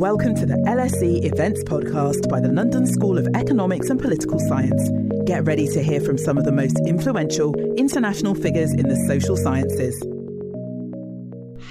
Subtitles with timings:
[0.00, 4.88] Welcome to the LSE Events Podcast by the London School of Economics and Political Science.
[5.26, 9.36] Get ready to hear from some of the most influential international figures in the social
[9.36, 10.02] sciences.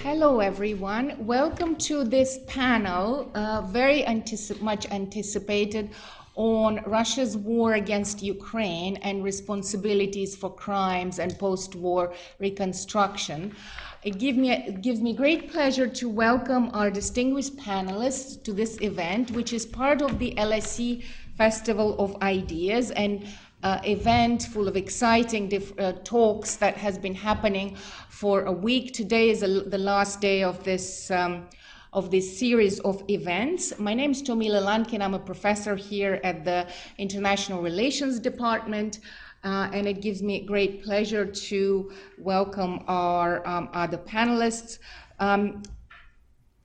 [0.04, 1.26] Hello, everyone.
[1.26, 5.90] Welcome to this panel, uh, very anticip- much anticipated
[6.36, 13.56] on Russia's war against Ukraine and responsibilities for crimes and post war reconstruction.
[14.02, 18.80] It, give me, it gives me great pleasure to welcome our distinguished panelists to this
[18.80, 21.04] event, which is part of the LSE
[21.36, 23.28] Festival of Ideas and
[23.62, 27.76] uh, event full of exciting uh, talks that has been happening
[28.08, 28.94] for a week.
[28.94, 31.12] Today is a, the last day of this.
[31.12, 31.50] Um,
[31.92, 33.74] of this series of events.
[33.80, 35.02] My name is Tomila Lankina.
[35.02, 36.68] I'm a professor here at the
[37.00, 39.00] International Relations Department.
[39.44, 44.80] Uh, and it gives me great pleasure to welcome our um, other panelists.
[45.20, 45.64] Um,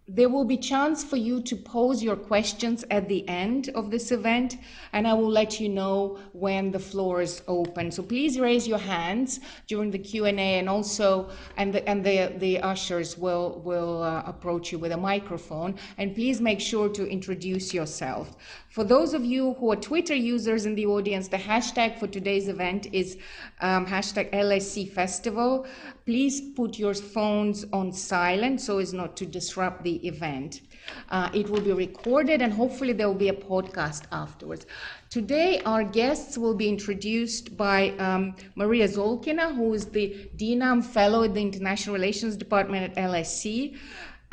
[0.06, 4.13] there will be chance for you to pose your questions at the end of this
[4.13, 4.59] event
[4.93, 7.90] and i will let you know when the floor is open.
[7.90, 12.60] So please raise your hands during the q&a and also and the, and the, the
[12.60, 15.74] ushers will will uh, approach you with a microphone.
[15.96, 18.37] And please make sure to introduce yourself
[18.74, 22.48] for those of you who are Twitter users in the audience, the hashtag for today's
[22.48, 23.16] event is
[23.60, 25.64] um, hashtag LSE Festival.
[26.06, 30.62] Please put your phones on silent so as not to disrupt the event.
[31.10, 34.66] Uh, it will be recorded and hopefully there will be a podcast afterwards.
[35.08, 41.22] Today, our guests will be introduced by um, Maria Zolkina, who is the DINAM Fellow
[41.22, 43.76] at the International Relations Department at LSE.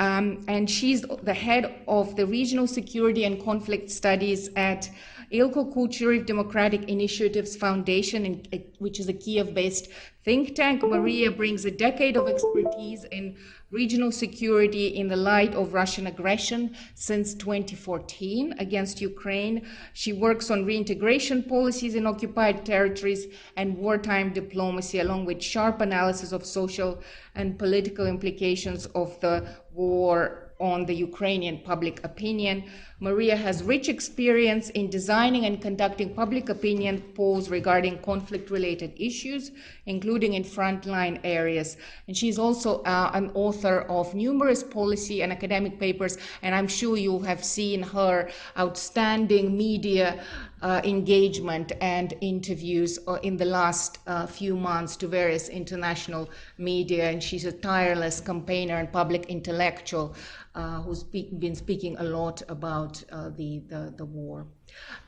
[0.02, 4.90] Um, and she's the head of the Regional Security and Conflict Studies at
[5.32, 9.90] Ilko Kucheriv Democratic Initiatives Foundation, uh, which is a Kiev-based
[10.26, 10.82] think tank.
[10.84, 13.36] Maria brings a decade of expertise in
[13.72, 19.66] regional security in the light of Russian aggression since 2014 against Ukraine.
[19.94, 26.32] She works on reintegration policies in occupied territories and wartime diplomacy, along with sharp analysis
[26.32, 27.02] of social
[27.36, 32.64] and political implications of the war on the Ukrainian public opinion.
[33.00, 39.52] Maria has rich experience in designing and conducting public opinion polls regarding conflict related issues,
[39.88, 41.78] including in frontline areas.
[42.08, 46.96] And she's also uh, an author of numerous policy and academic papers, and I'm sure
[46.96, 50.24] you have seen her outstanding media
[50.62, 57.10] uh, engagement and interviews uh, in the last uh, few months to various international media,
[57.10, 60.16] and she's a tireless campaigner and public intellectual
[60.56, 64.46] uh, who's speak, been speaking a lot about uh, the, the, the, war.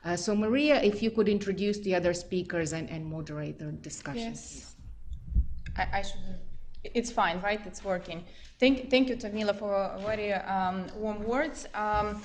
[0.05, 4.31] Uh, so, Maria, if you could introduce the other speakers and, and moderate the discussion.
[4.31, 4.75] Yes.
[5.77, 6.19] I, I, should.
[6.83, 7.61] It's fine, right?
[7.65, 8.23] It's working.
[8.59, 11.67] Thank, thank you, Tamila, for very um, warm words.
[11.73, 12.21] Um,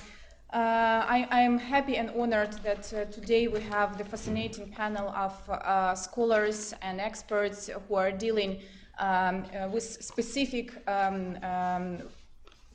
[0.53, 5.33] uh, I, am happy and honored that uh, today we have the fascinating panel of
[5.47, 8.61] uh, scholars and experts who are dealing
[8.97, 11.99] um, with specific um, um,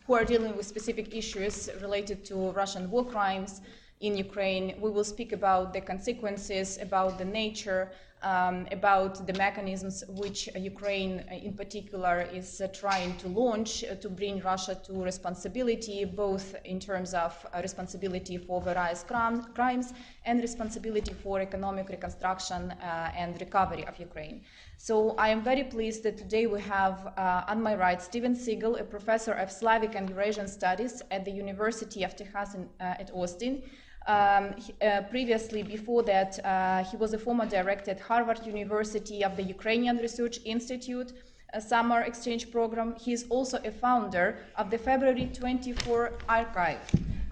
[0.07, 3.61] who are dealing with specific issues related to Russian war crimes
[4.01, 4.77] in Ukraine.
[4.81, 7.91] We will speak about the consequences, about the nature,
[8.25, 13.95] um, about the mechanisms which Ukraine uh, in particular is uh, trying to launch uh,
[13.97, 19.93] to bring Russia to responsibility, both in terms of uh, responsibility for various crim- crimes
[20.25, 24.41] and responsibility for economic reconstruction uh, and recovery of Ukraine.
[24.79, 28.77] So I am very pleased that today we have uh, on my right Steven Seegel,
[28.81, 33.63] a professor of Slavic and Eurasian Studies at the University of Texas in, at Austin.
[34.07, 39.37] Um, uh, previously, before that, uh, he was a former director at Harvard University of
[39.37, 41.13] the Ukrainian Research Institute
[41.55, 42.95] a summer exchange program.
[43.01, 46.81] He is also a founder of the February 24 Archive,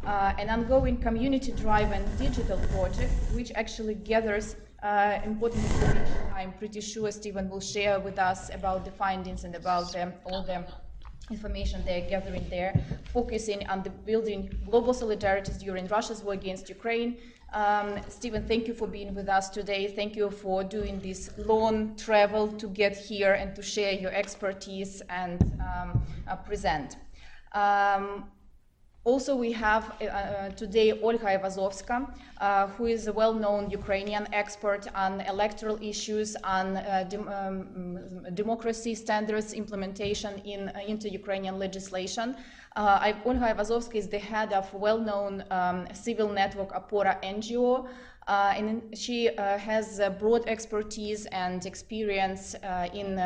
[0.07, 6.07] uh, an ongoing community-driven digital project which actually gathers uh, important information.
[6.35, 10.43] I'm pretty sure Stephen will share with us about the findings and about um, all
[10.43, 10.65] the
[11.31, 12.73] information they're gathering there,
[13.13, 17.17] focusing on the building global solidarities during Russia's war against Ukraine.
[17.53, 19.87] Um, Stephen, thank you for being with us today.
[19.87, 25.03] Thank you for doing this long travel to get here and to share your expertise
[25.11, 26.97] and um, uh, present.
[27.53, 28.25] Um,
[29.05, 32.09] also, we have uh, uh, today Olga Aivazovska,
[32.41, 37.69] uh, who is a well-known Ukrainian expert on electoral issues, on uh, dem um,
[38.35, 42.37] democracy standards implementation in, uh, into Ukrainian legislation.
[42.75, 47.89] Uh, Olga Aivazovska is the head of well-known um, civil network Opora NGO,
[48.29, 53.21] Uh, and she uh, has broad expertise and experience uh, in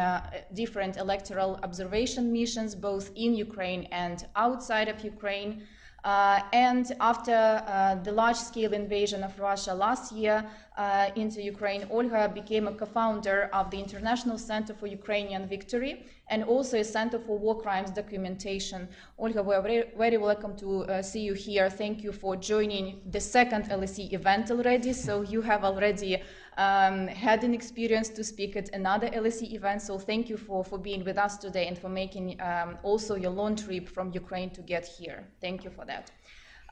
[0.54, 5.62] different electoral observation missions, both in Ukraine and outside of Ukraine.
[6.06, 7.34] Uh, and after
[7.66, 13.50] uh, the large-scale invasion of Russia last year uh, into Ukraine, Olga became a co-founder
[13.52, 18.88] of the International Center for Ukrainian Victory and also a Center for War Crimes Documentation.
[19.18, 21.68] Olga, we're very, very welcome to uh, see you here.
[21.68, 24.92] Thank you for joining the second LSE event already.
[24.92, 26.22] So you have already
[26.56, 29.82] um, had an experience to speak at another LSE event.
[29.82, 33.30] So thank you for, for being with us today and for making um, also your
[33.30, 35.26] long trip from Ukraine to get here.
[35.40, 36.10] Thank you for that.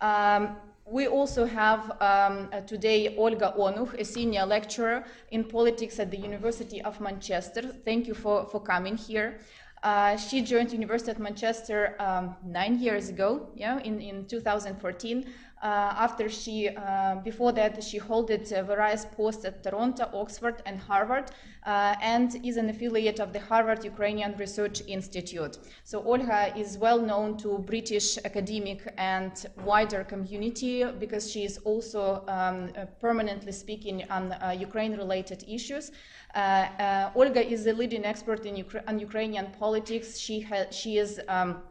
[0.01, 6.11] Um, we also have um, uh, today Olga Onuch, a senior lecturer in politics at
[6.11, 7.63] the University of Manchester.
[7.85, 9.39] Thank you for, for coming here.
[9.83, 15.54] Uh, she joined University of Manchester um, nine years ago, yeah, in, in 2014, uh,
[15.63, 21.31] after she, uh, before that, she held uh, various posts at Toronto, Oxford, and Harvard,
[21.65, 25.59] and is an affiliate of the Harvard Ukrainian Research Institute.
[25.85, 29.33] So Olga is well known to British academic and
[29.65, 32.71] wider community because she is also um,
[33.01, 35.91] permanently speaking on Ukraine-related issues.
[36.35, 36.39] Uh,
[36.79, 40.19] uh, Olga is a leading expert in Ukra- on Ukrainian politics.
[40.19, 41.63] She, she is um,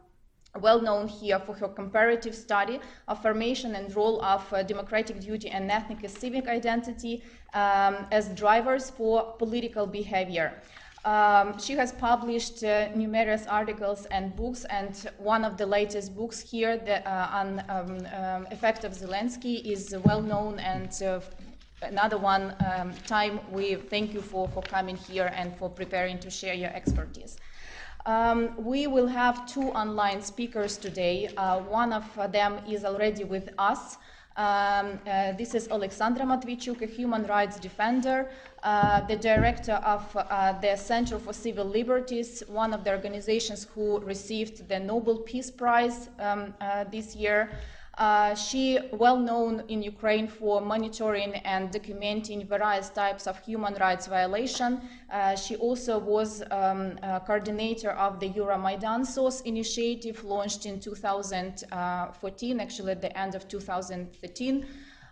[0.60, 5.48] well known here for her comparative study of formation and role of uh, democratic duty
[5.50, 7.22] and ethnic and civic identity
[7.54, 10.60] um, as drivers for political behavior.
[11.04, 16.40] Um, she has published uh, numerous articles and books, and one of the latest books
[16.40, 20.58] here the, uh, on um, um, effect of Zelensky is well known.
[20.60, 21.20] And uh,
[21.82, 26.30] another one um, time, we thank you for, for coming here and for preparing to
[26.30, 27.36] share your expertise.
[28.06, 31.28] Um, we will have two online speakers today.
[31.38, 33.96] Uh, one of them is already with us.
[34.36, 38.28] Um, uh, this is Alexandra Matviichuk, a human rights defender,
[38.62, 44.00] uh, the director of uh, the Center for Civil Liberties, one of the organizations who
[44.00, 47.50] received the Nobel Peace Prize um, uh, this year.
[47.98, 54.08] Uh, she well known in Ukraine for monitoring and documenting various types of human rights
[54.08, 54.80] violation.
[55.12, 62.92] Uh, she also was um, coordinator of the Euromaidan SOS initiative launched in 2014, actually
[62.92, 64.66] at the end of 2013.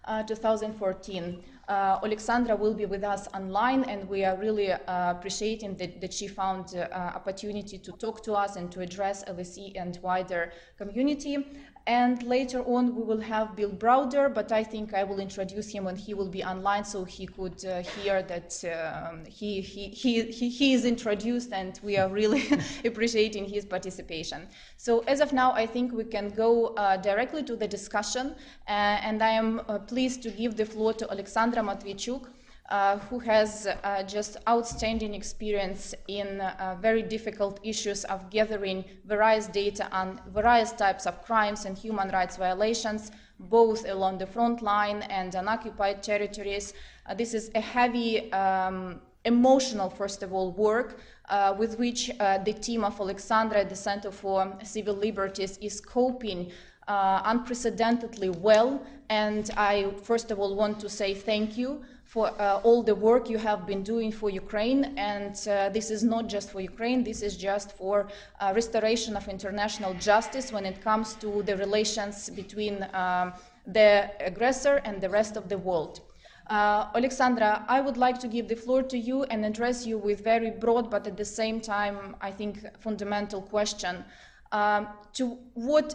[0.05, 1.45] Uh, 2014.
[1.69, 4.79] Uh, Alexandra will be with us online, and we are really uh,
[5.13, 9.71] appreciating that, that, she found uh, opportunity to talk to us and to address LSE
[9.77, 11.47] and wider community.
[11.87, 15.85] And later on, we will have Bill Browder, but I think I will introduce him
[15.85, 20.23] when he will be online so he could uh, hear that um, he, he, he,
[20.23, 22.45] he, is introduced and we are really
[22.85, 24.49] appreciating his participation.
[24.77, 28.37] So, as of now, I think we can go uh, directly to the discussion.
[28.69, 28.71] Uh,
[29.09, 32.29] and I am uh, pleased to give the floor to Alexandra Matviichuk
[32.73, 39.47] uh, who has uh, just outstanding experience in uh, very difficult issues of gathering various
[39.47, 45.03] data on various types of crimes and human rights violations, both along the front line
[45.11, 46.73] and on occupied territories.
[47.05, 50.99] Uh, this is a heavy, um, emotional, first of all, work.
[51.29, 55.81] Uh, with which uh, the team of Alexandra at the Center for Civil Liberties is
[55.81, 56.51] coping
[56.89, 58.83] unprecedentedly well.
[59.09, 63.31] And I, first of all, want to say thank you for uh, all the work
[63.31, 64.93] you have been doing for Ukraine.
[64.99, 68.07] And uh, this is not just for Ukraine, this is just for
[68.39, 73.33] uh, restoration of international justice when it comes to the relations between um,
[73.67, 76.03] the aggressor and the rest of the world.
[76.51, 80.23] Uh, Alexandra, I would like to give the floor to you and address you with
[80.23, 84.05] very broad, but at the same time, I think, fundamental question.
[84.51, 85.95] Um, to what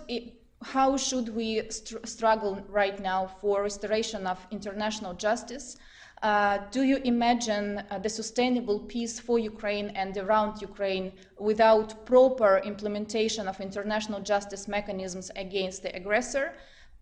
[0.64, 5.78] how should we str struggle right now for restoration of international justice?
[6.24, 12.58] Uh, do you imagine uh, the sustainable peace for Ukraine and around Ukraine without proper
[12.66, 16.54] implementation of international justice mechanisms against the aggressor?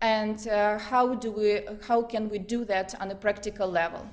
[0.02, 4.06] And uh, how, do we, how can we do that on a practical level?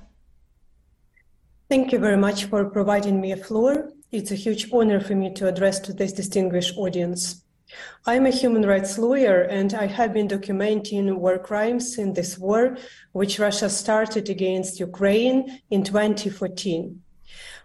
[1.68, 3.90] Thank you very much for providing me a floor.
[4.10, 7.43] It's a huge honor for me to address to this distinguished audience.
[8.06, 12.76] I'm a human rights lawyer and I have been documenting war crimes in this war,
[13.12, 17.00] which Russia started against Ukraine in 2014.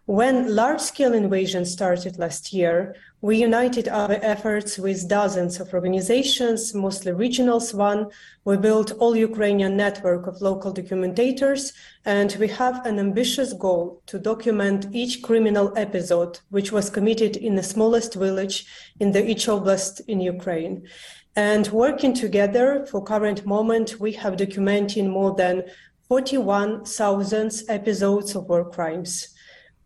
[0.06, 6.74] When large scale invasion started last year, we united our efforts with dozens of organizations,
[6.74, 8.08] mostly regionals one.
[8.46, 11.74] We built all Ukrainian network of local documentators,
[12.06, 17.56] and we have an ambitious goal to document each criminal episode which was committed in
[17.56, 18.66] the smallest village
[19.02, 20.88] in the each oblast in Ukraine.
[21.36, 25.64] And working together for current moment, we have documented more than
[26.08, 29.36] 41,000 episodes of war crimes.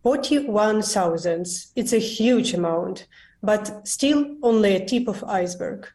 [0.04, 1.46] 41,000.
[1.74, 3.06] It's a huge amount,
[3.44, 5.86] but still only a tip of iceberg.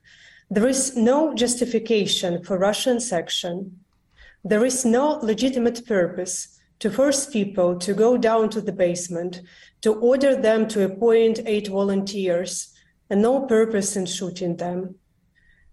[0.49, 3.79] There is no justification for Russian action.
[4.43, 9.41] There is no legitimate purpose to force people to go down to the basement,
[9.81, 12.73] to order them to appoint eight volunteers,
[13.09, 14.95] and no purpose in shooting them.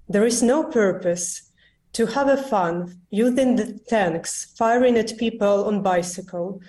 [0.09, 1.51] There is no purpose
[1.93, 6.61] to have a fun using the tanks, firing at people on bicycle,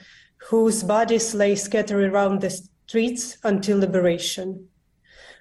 [0.49, 4.69] whose bodies lay scattered around the streets until liberation.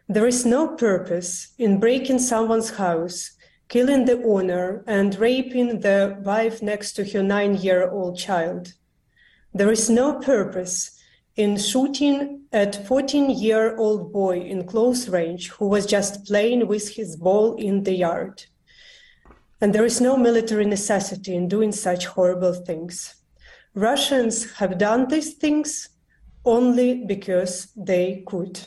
[0.09, 3.33] There is no purpose in breaking someone's house,
[3.69, 8.75] killing the owner, and raping the wife next to her nine year old child.
[9.53, 10.97] There is no purpose
[11.35, 16.95] in shooting at 14 year old boy in close range who was just playing with
[16.95, 18.45] his ball in the yard.
[19.61, 23.17] And there is no military necessity in doing such horrible things.
[23.75, 25.89] Russians have done these things
[26.45, 28.61] only because they could.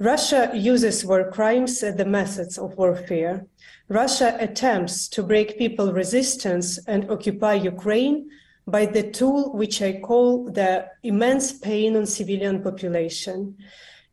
[0.00, 3.44] Russia uses war crimes as the methods of warfare.
[3.88, 8.30] Russia attempts to break people resistance and occupy Ukraine
[8.66, 13.58] by the tool which I call the immense pain on civilian population.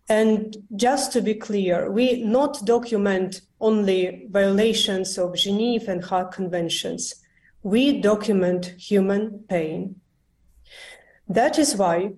[0.09, 7.15] And just to be clear, we not document only violations of Geneva and Hague conventions.
[7.63, 10.01] We document human pain.
[11.29, 12.11] That is why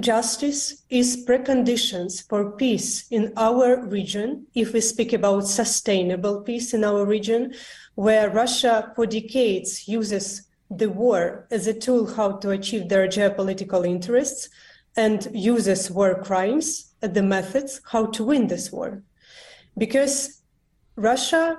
[0.00, 4.46] justice is preconditions for peace in our region.
[4.54, 7.54] If we speak about sustainable peace in our region,
[7.94, 13.86] where Russia for decades uses the war as a tool how to achieve their geopolitical
[13.86, 14.48] interests
[14.96, 19.02] and uses war crimes as the methods how to win this war.
[19.76, 20.42] Because
[20.96, 21.58] Russia,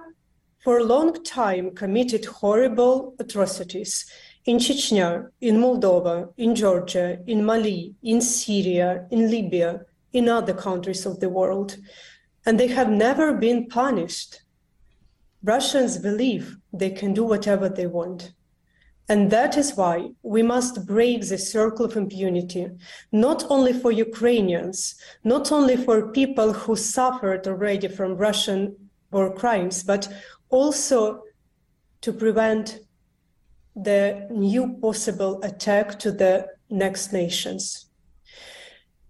[0.63, 4.06] for a long time, committed horrible atrocities
[4.46, 9.82] in Chechnya, in Moldova, in Georgia, in Mali, in Syria, in Libya,
[10.12, 11.78] in other countries of the world.
[12.46, 14.42] And they have never been punished.
[15.44, 18.34] Russians believe they can do whatever they want.
[19.10, 22.70] And that is why we must break the circle of impunity,
[23.12, 29.84] not only for Ukrainians, not only for people who suffered already from Russian war crimes,
[29.84, 30.08] but
[30.50, 31.24] also
[32.02, 32.80] to prevent
[33.75, 37.88] the new possible attack to the next nations.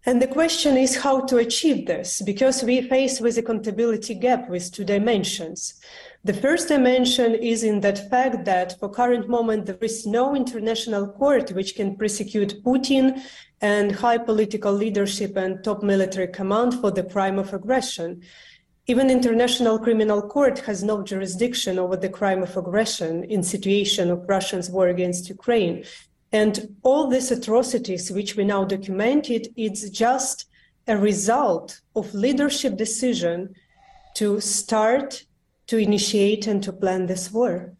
[0.06, 4.70] And the question is how to achieve this, because we face with accountability gap with
[4.70, 5.80] two dimensions.
[6.26, 11.08] The first dimension is in that fact that for current moment there is no international
[11.08, 13.22] court which can prosecute Putin
[13.62, 18.22] and high political leadership and top military command for the crime of aggression.
[18.86, 24.28] Even international criminal court has no jurisdiction over the crime of aggression in situation of
[24.28, 25.86] Russia's war against Ukraine.
[26.34, 30.48] And all these atrocities which we now documented, it's just
[30.86, 33.56] a result of leadership decision
[34.16, 35.26] to start
[35.68, 37.74] to initiate and to plan this war.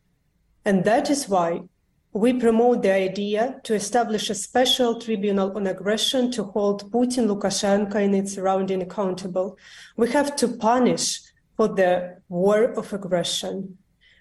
[0.64, 1.64] And that is why
[2.14, 7.96] we promote the idea to establish a special tribunal on aggression to hold Putin, Lukashenko,
[7.96, 9.58] and its surrounding accountable.
[9.98, 11.22] We have to punish
[11.58, 13.78] for the war of aggression.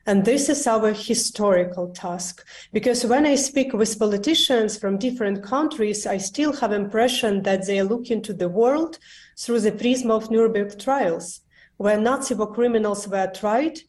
[0.06, 2.44] And this is our historical task.
[2.72, 7.82] Because when I speak with politicians from different countries, I still have impression that they
[7.82, 8.98] look into the world
[9.38, 11.42] through the prism of Nuremberg trials
[11.76, 13.80] where Nazi war criminals were tried,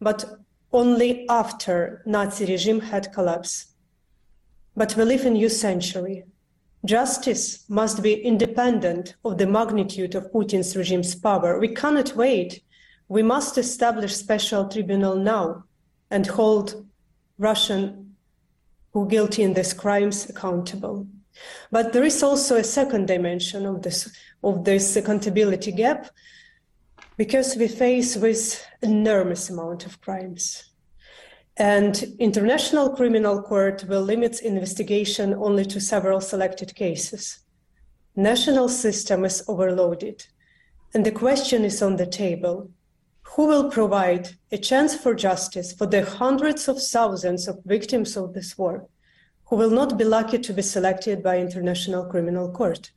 [0.00, 0.24] but
[0.72, 3.68] only after Nazi regime had collapsed.
[4.76, 6.24] But we live in new century.
[6.84, 11.58] Justice must be independent of the magnitude of Putin's regime's power.
[11.58, 12.62] We cannot wait.
[13.08, 15.64] We must establish special tribunal now
[16.10, 16.86] and hold
[17.38, 18.16] Russian
[18.92, 21.06] who guilty in these crimes accountable.
[21.70, 24.14] But there is also a second dimension of this
[24.44, 26.10] of this accountability gap,
[27.16, 30.72] because we face with enormous amount of crimes.
[31.56, 37.40] And International Criminal Court will limit investigation only to several selected cases.
[38.16, 40.26] National system is overloaded.
[40.94, 42.70] And the question is on the table.
[43.22, 48.34] Who will provide a chance for justice for the hundreds of thousands of victims of
[48.34, 48.88] this war
[49.46, 52.90] who will not be lucky to be selected by International Criminal Court?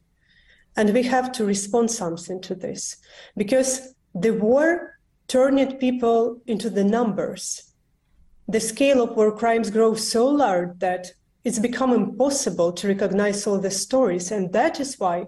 [0.78, 2.98] And we have to respond something to this
[3.38, 7.74] because the war turned people into the numbers.
[8.48, 11.12] The scale of war crimes grows so large that
[11.44, 14.32] it's become impossible to recognize all the stories.
[14.32, 15.28] And that is why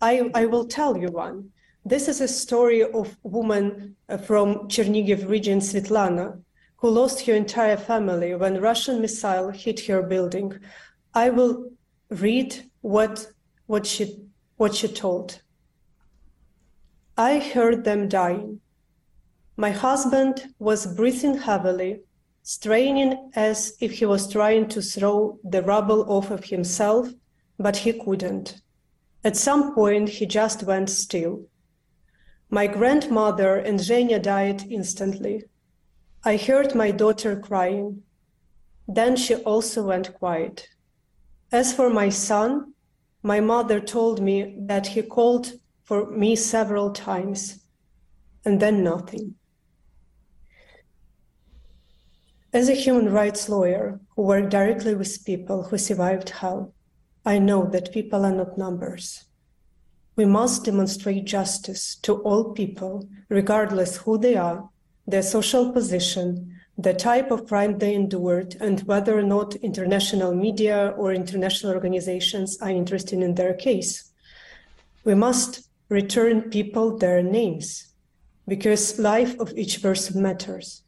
[0.00, 1.50] I, I will tell you one.
[1.84, 6.40] This is a story of a woman uh, from Chernigiv region, Svetlana,
[6.76, 10.58] who lost her entire family when Russian missile hit her building.
[11.14, 11.70] I will
[12.10, 13.26] read what,
[13.66, 14.20] what, she,
[14.56, 15.40] what she told.
[17.20, 18.60] I heard them dying.
[19.54, 22.00] My husband was breathing heavily,
[22.42, 27.10] straining as if he was trying to throw the rubble off of himself,
[27.58, 28.62] but he couldn't.
[29.22, 31.44] At some point, he just went still.
[32.48, 35.44] My grandmother and Zhenya died instantly.
[36.24, 38.02] I heard my daughter crying.
[38.88, 40.70] Then she also went quiet.
[41.52, 42.72] As for my son,
[43.22, 45.52] my mother told me that he called
[45.90, 47.64] for me several times,
[48.44, 49.34] and then nothing.
[52.52, 56.72] As a human rights lawyer who worked directly with people who survived hell,
[57.26, 59.24] I know that people are not numbers.
[60.14, 64.70] We must demonstrate justice to all people, regardless who they are
[65.08, 70.94] their social position, the type of crime they endured, and whether or not international media
[70.96, 74.12] or international organizations are interested in their case.
[75.02, 77.88] We must return people their names
[78.48, 80.82] because life of each person matters.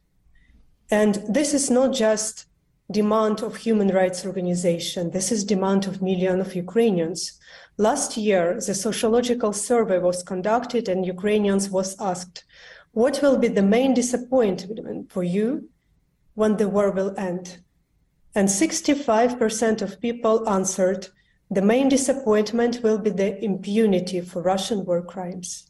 [0.89, 2.45] And this is not just
[2.89, 5.11] demand of human rights organization.
[5.11, 7.39] This is demand of millions of Ukrainians.
[7.77, 12.43] Last year, the sociological survey was conducted and Ukrainians was asked,
[12.91, 15.69] what will be the main disappointment for you
[16.35, 17.59] when the war will end?
[18.35, 21.07] And 65% of people answered
[21.55, 25.69] the main disappointment will be the impunity for Russian war crimes.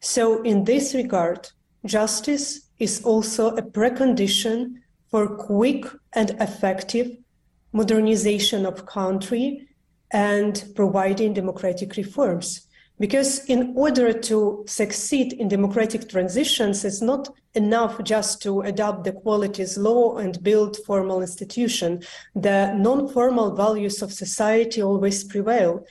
[0.00, 1.50] So, in this regard,
[1.84, 4.76] justice is also a precondition
[5.10, 7.16] for quick and effective
[7.72, 9.68] modernization of country
[10.10, 12.63] and providing democratic reforms.
[12.98, 19.12] Because in order to succeed in democratic transitions, it's not enough just to adopt the
[19.12, 22.02] qualities law and build formal institution.
[22.36, 25.84] The non-formal values of society always prevail.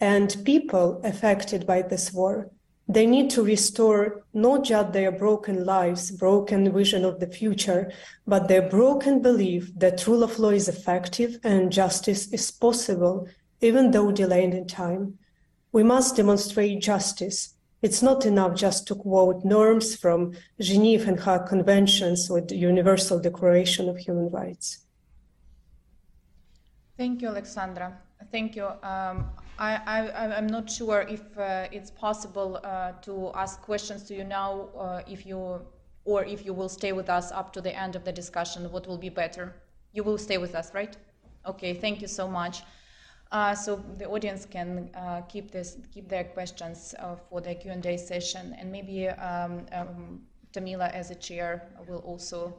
[0.00, 2.50] And people affected by this war,
[2.88, 7.92] they need to restore not just their broken lives, broken vision of the future,
[8.26, 13.28] but their broken belief that rule of law is effective and justice is possible,
[13.60, 15.19] even though delayed in time.
[15.72, 17.54] We must demonstrate justice.
[17.82, 23.20] It's not enough just to quote norms from Geneva and Hague Conventions or the Universal
[23.20, 24.84] Declaration of Human Rights.
[26.98, 27.98] Thank you, Alexandra.
[28.30, 28.66] Thank you.
[28.82, 34.24] Um, I, am not sure if uh, it's possible uh, to ask questions to you
[34.24, 35.60] now, uh, if you
[36.04, 38.70] or if you will stay with us up to the end of the discussion.
[38.72, 39.54] What will be better?
[39.92, 40.96] You will stay with us, right?
[41.46, 41.74] Okay.
[41.74, 42.62] Thank you so much.
[43.32, 47.70] Uh, so the audience can uh, keep this, keep their questions uh, for the Q
[47.70, 50.20] and A session, and maybe um, um,
[50.52, 52.52] Tamila, as a chair, will also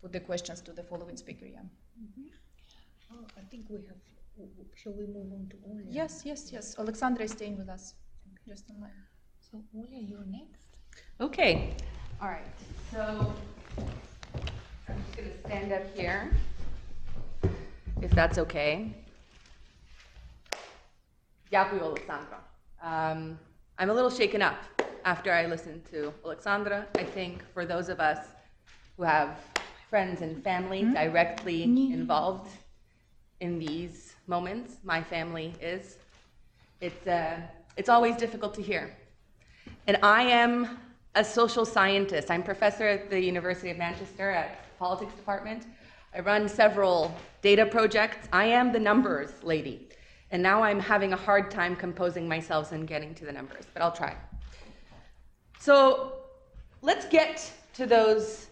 [0.00, 1.46] put the questions to the following speaker.
[1.46, 1.60] Yeah.
[2.00, 2.22] Mm-hmm.
[3.12, 3.96] Oh, I think we have.
[4.74, 5.86] Shall we move on to Olia?
[5.88, 6.74] Yes, yes, yes.
[6.78, 7.94] Alexandra is staying with us.
[8.48, 8.90] Just online.
[9.40, 10.66] So Olia, you're next.
[11.20, 11.76] Okay.
[12.20, 12.42] All right.
[12.90, 13.32] So
[14.88, 16.32] I'm just going to stand up here,
[18.00, 18.96] if that's okay.
[21.52, 22.38] Yapu Alexandra.
[22.82, 23.38] Um,
[23.78, 24.56] I'm a little shaken up
[25.04, 26.86] after I listened to Alexandra.
[26.96, 28.26] I think for those of us
[28.96, 29.38] who have
[29.90, 30.94] friends and family hmm?
[30.94, 32.50] directly involved
[33.40, 35.98] in these moments, my family is,
[36.80, 37.38] it's, uh,
[37.76, 38.96] it's always difficult to hear.
[39.86, 40.78] And I am
[41.14, 42.30] a social scientist.
[42.30, 45.66] I'm professor at the University of Manchester at politics department.
[46.14, 48.28] I run several data projects.
[48.32, 49.91] I am the numbers lady.
[50.32, 53.82] And now I'm having a hard time composing myself and getting to the numbers, but
[53.82, 54.16] I'll try.
[55.60, 56.14] So
[56.80, 58.46] let's get to those,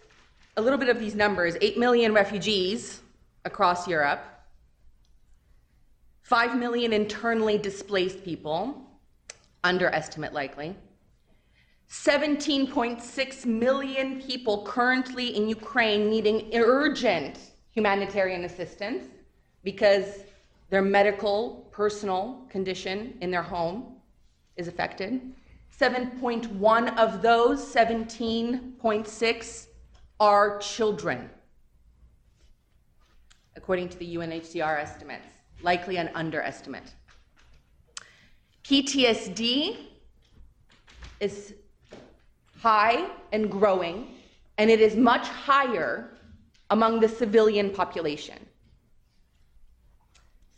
[0.57, 3.01] a little bit of these numbers 8 million refugees
[3.45, 4.23] across Europe,
[6.21, 8.79] 5 million internally displaced people,
[9.63, 10.75] underestimate likely.
[11.89, 17.39] 17.6 million people currently in Ukraine needing urgent
[17.71, 19.09] humanitarian assistance
[19.63, 20.19] because
[20.69, 23.95] their medical, personal condition in their home
[24.57, 25.21] is affected.
[25.79, 29.67] 7.1 of those, 17.6,
[30.19, 31.29] are children,
[33.55, 35.25] according to the UNHCR estimates,
[35.63, 36.93] likely an underestimate.
[38.63, 39.77] PTSD
[41.19, 41.55] is
[42.59, 44.13] high and growing,
[44.59, 46.17] and it is much higher
[46.69, 48.37] among the civilian population.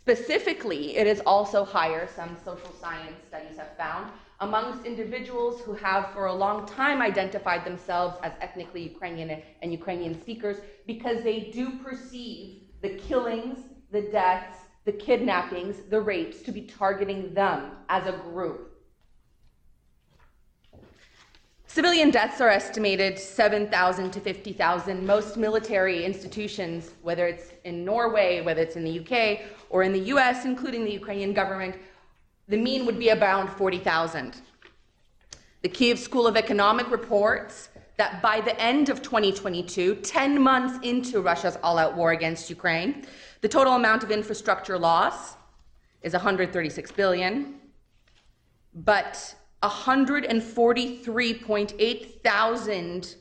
[0.05, 4.11] Specifically, it is also higher, some social science studies have found,
[4.41, 10.19] amongst individuals who have for a long time identified themselves as ethnically Ukrainian and Ukrainian
[10.19, 13.59] speakers because they do perceive the killings,
[13.91, 18.73] the deaths, the kidnappings, the rapes to be targeting them as a group.
[21.65, 25.07] Civilian deaths are estimated 7,000 to 50,000.
[25.07, 29.39] Most military institutions, whether it's in Norway, whether it's in the UK,
[29.73, 31.75] or in the US, including the Ukrainian government,
[32.47, 34.35] the mean would be around 40,000.
[35.63, 41.21] The Kiev School of Economic reports that by the end of 2022, 10 months into
[41.21, 43.07] Russia's all out war against Ukraine,
[43.41, 45.37] the total amount of infrastructure loss
[46.03, 47.55] is 136 billion,
[48.75, 49.33] but
[49.63, 53.15] 143.8 thousand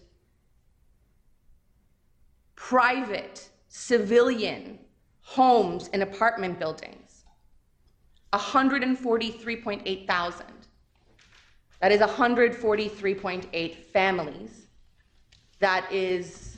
[2.56, 4.78] private civilian
[5.22, 7.24] homes and apartment buildings.
[8.32, 10.46] 143.8 thousand.
[11.80, 14.66] That is 143.8 families.
[15.58, 16.56] That is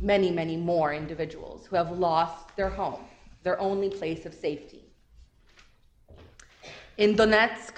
[0.00, 3.00] many, many more individuals who have lost their home,
[3.42, 4.84] their only place of safety.
[6.98, 7.74] In Donetsk,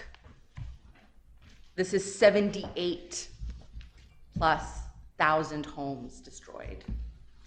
[1.76, 3.28] this is 78
[4.36, 4.80] plus
[5.18, 6.84] thousand homes destroyed.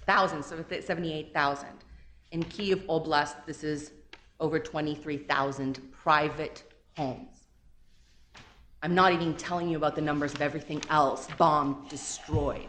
[0.06, 1.68] Thousands, so 78,000.
[2.32, 3.92] In Kiev Oblast, this is
[4.40, 6.64] over 23,000 private
[6.98, 7.46] homes.
[8.84, 12.68] I'm not even telling you about the numbers of everything else bombed, destroyed.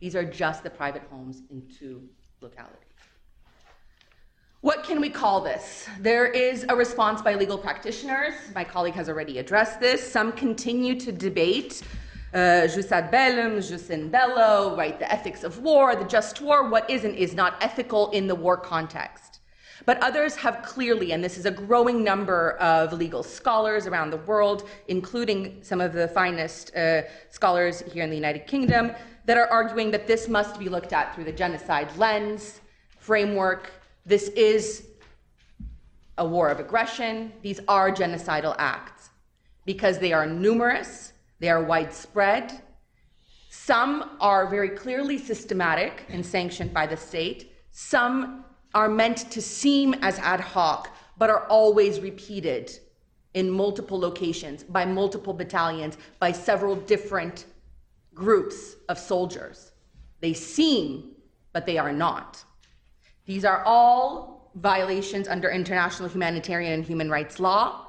[0.00, 2.02] These are just the private homes in two
[2.40, 2.82] localities.
[4.60, 5.86] What can we call this?
[6.00, 8.34] There is a response by legal practitioners.
[8.54, 10.02] My colleague has already addressed this.
[10.02, 11.82] Some continue to debate
[12.34, 14.98] uh, jus ad bellum, jus in bello, right?
[14.98, 18.34] The ethics of war, the just war, what is and is not ethical in the
[18.34, 19.40] war context.
[19.84, 24.16] But others have clearly, and this is a growing number of legal scholars around the
[24.18, 28.92] world, including some of the finest uh, scholars here in the United Kingdom,
[29.26, 32.60] that are arguing that this must be looked at through the genocide lens,
[32.98, 33.70] framework,
[34.06, 34.86] this is
[36.18, 37.32] a war of aggression.
[37.42, 39.10] These are genocidal acts
[39.64, 42.62] because they are numerous, they are widespread.
[43.50, 47.52] Some are very clearly systematic and sanctioned by the state.
[47.70, 48.44] Some
[48.74, 52.70] are meant to seem as ad hoc, but are always repeated
[53.34, 57.46] in multiple locations, by multiple battalions, by several different
[58.14, 59.72] groups of soldiers.
[60.20, 61.12] They seem,
[61.52, 62.42] but they are not.
[63.26, 67.85] These are all violations under international humanitarian and human rights law.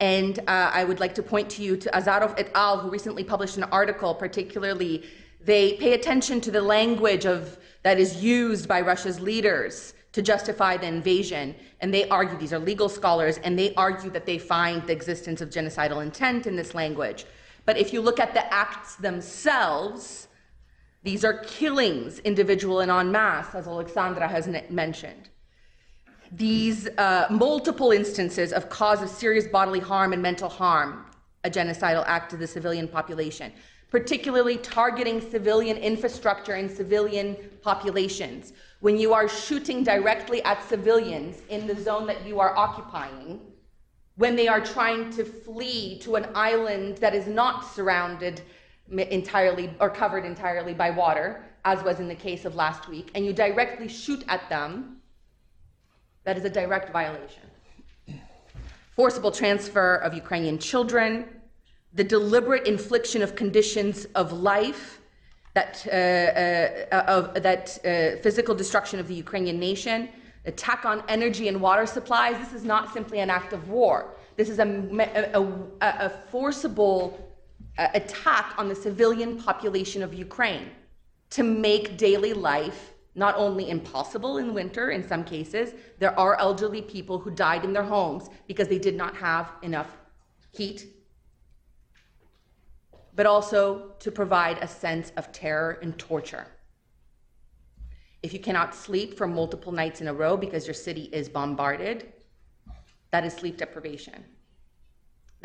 [0.00, 3.24] And uh, I would like to point to you to Azarov et al., who recently
[3.24, 5.04] published an article, particularly,
[5.40, 10.76] they pay attention to the language of, that is used by Russia's leaders to justify
[10.76, 11.54] the invasion.
[11.80, 15.40] And they argue, these are legal scholars, and they argue that they find the existence
[15.40, 17.24] of genocidal intent in this language.
[17.64, 20.28] But if you look at the acts themselves,
[21.02, 25.30] these are killings, individual and en masse, as Alexandra has mentioned.
[26.32, 31.06] These uh, multiple instances of cause of serious bodily harm and mental harm,
[31.44, 33.52] a genocidal act to the civilian population,
[33.90, 38.52] particularly targeting civilian infrastructure and civilian populations.
[38.80, 43.40] When you are shooting directly at civilians in the zone that you are occupying,
[44.16, 48.40] when they are trying to flee to an island that is not surrounded
[48.90, 53.24] entirely or covered entirely by water, as was in the case of last week, and
[53.26, 54.95] you directly shoot at them,
[56.26, 57.44] that is a direct violation.
[58.96, 61.24] Forcible transfer of Ukrainian children,
[61.94, 65.00] the deliberate infliction of conditions of life,
[65.54, 70.08] that, uh, uh, of, that uh, physical destruction of the Ukrainian nation,
[70.46, 72.36] attack on energy and water supplies.
[72.38, 73.96] This is not simply an act of war.
[74.36, 74.68] This is a,
[75.32, 77.00] a, a, a forcible
[77.78, 80.70] uh, attack on the civilian population of Ukraine
[81.30, 86.82] to make daily life not only impossible in winter in some cases, there are elderly
[86.82, 89.96] people who died in their homes because they did not have enough
[90.52, 90.86] heat,
[93.14, 96.46] but also to provide a sense of terror and torture.
[98.22, 102.12] If you cannot sleep for multiple nights in a row because your city is bombarded,
[103.10, 104.24] that is sleep deprivation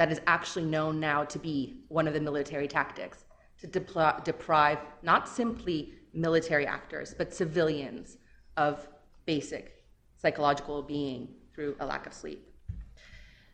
[0.01, 3.25] that is actually known now to be one of the military tactics
[3.59, 8.17] to depl- deprive not simply military actors, but civilians
[8.57, 8.87] of
[9.25, 9.83] basic
[10.21, 12.47] psychological being through a lack of sleep.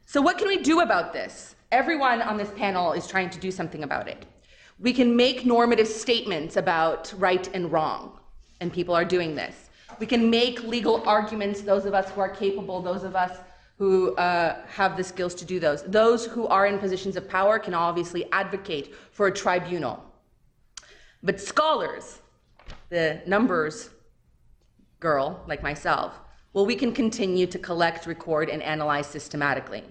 [0.06, 1.56] So, what can we do about this?
[1.72, 4.26] Everyone on this panel is trying to do something about it.
[4.80, 8.20] We can make normative statements about right and wrong,
[8.62, 9.70] and people are doing this.
[10.00, 13.38] We can make legal arguments, those of us who are capable, those of us
[13.78, 15.84] who uh, have the skills to do those.
[15.84, 20.04] Those who are in positions of power can obviously advocate for a tribunal.
[21.22, 22.20] But scholars,
[22.90, 23.90] the numbers
[25.00, 26.20] girl like myself,
[26.54, 29.84] well, we can continue to collect, record, and analyze systematically.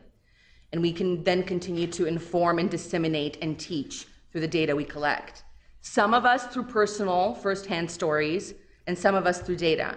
[0.72, 4.84] And we can then continue to inform and disseminate and teach through the data we
[4.84, 5.44] collect.
[5.80, 8.54] Some of us through personal, firsthand stories,
[8.88, 9.96] and some of us through data.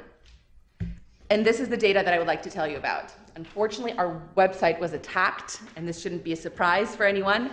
[1.32, 3.12] And this is the data that I would like to tell you about.
[3.36, 7.50] Unfortunately, our website was attacked, and this shouldn't be a surprise for anyone.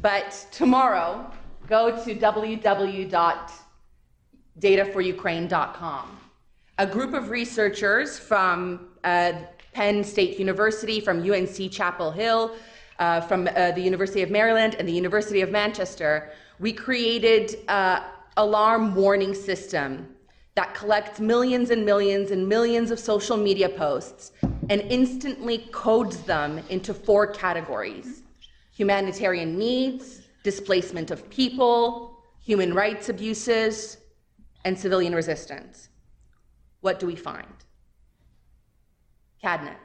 [0.00, 1.30] But tomorrow,
[1.66, 2.14] go to
[4.60, 6.20] www.dataforukraine.com.
[6.78, 9.32] A group of researchers from uh,
[9.72, 12.56] Penn State University, from UNC Chapel Hill,
[12.98, 18.02] uh, from uh, the University of Maryland, and the University of Manchester, we created an
[18.36, 20.14] alarm warning system
[20.54, 24.32] that collects millions and millions and millions of social media posts
[24.68, 28.22] and instantly codes them into four categories
[28.72, 33.98] humanitarian needs, displacement of people, human rights abuses,
[34.64, 35.88] and civilian resistance.
[36.80, 37.46] What do we find?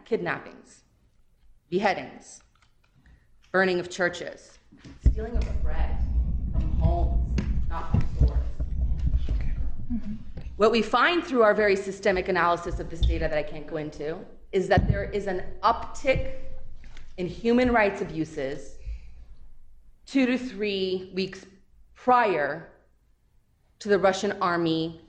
[0.05, 0.83] Kidnappings,
[1.69, 2.41] beheadings,
[3.51, 4.59] burning of churches,
[5.09, 5.97] stealing of bread
[6.51, 8.39] from homes, not from stores.
[10.57, 13.77] What we find through our very systemic analysis of this data that I can't go
[13.77, 14.17] into
[14.51, 16.33] is that there is an uptick
[17.17, 18.75] in human rights abuses
[20.05, 21.45] two to three weeks
[21.93, 22.69] prior
[23.79, 25.01] to the Russian army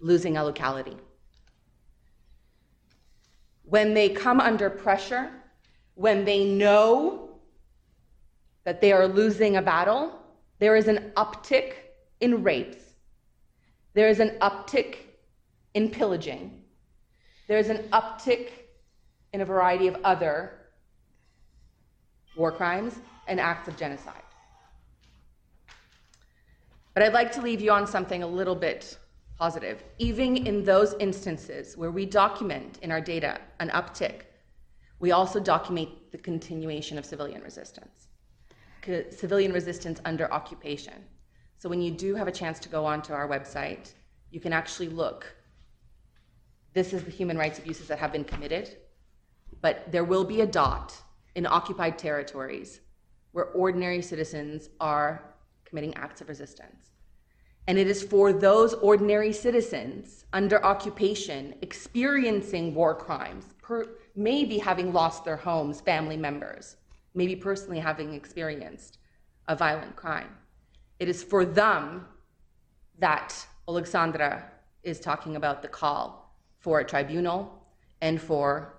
[0.00, 0.96] losing a locality.
[3.64, 5.30] When they come under pressure,
[5.94, 7.38] when they know
[8.64, 10.12] that they are losing a battle,
[10.58, 11.74] there is an uptick
[12.20, 12.78] in rapes,
[13.94, 14.96] there is an uptick
[15.74, 16.62] in pillaging,
[17.48, 18.50] there is an uptick
[19.32, 20.52] in a variety of other
[22.36, 22.96] war crimes
[23.28, 24.22] and acts of genocide.
[26.94, 28.98] But I'd like to leave you on something a little bit
[29.38, 29.82] positive.
[29.98, 34.22] Even in those instances where we document in our data an uptick,
[34.98, 38.08] we also document the continuation of civilian resistance,
[39.10, 40.94] civilian resistance under occupation.
[41.58, 43.92] So when you do have a chance to go onto our website,
[44.30, 45.26] you can actually look.
[46.74, 48.76] This is the human rights abuses that have been committed,
[49.60, 50.94] but there will be a dot
[51.34, 52.80] in occupied territories
[53.32, 55.34] where ordinary citizens are
[55.70, 56.90] committing acts of resistance.
[57.66, 64.92] And it is for those ordinary citizens under occupation experiencing war crimes, per, maybe having
[64.92, 66.76] lost their homes, family members,
[67.14, 68.98] maybe personally having experienced
[69.48, 70.34] a violent crime.
[70.98, 72.06] It is for them
[72.98, 73.34] that
[73.68, 74.50] Alexandra
[74.82, 77.64] is talking about the call for a tribunal
[78.00, 78.74] and for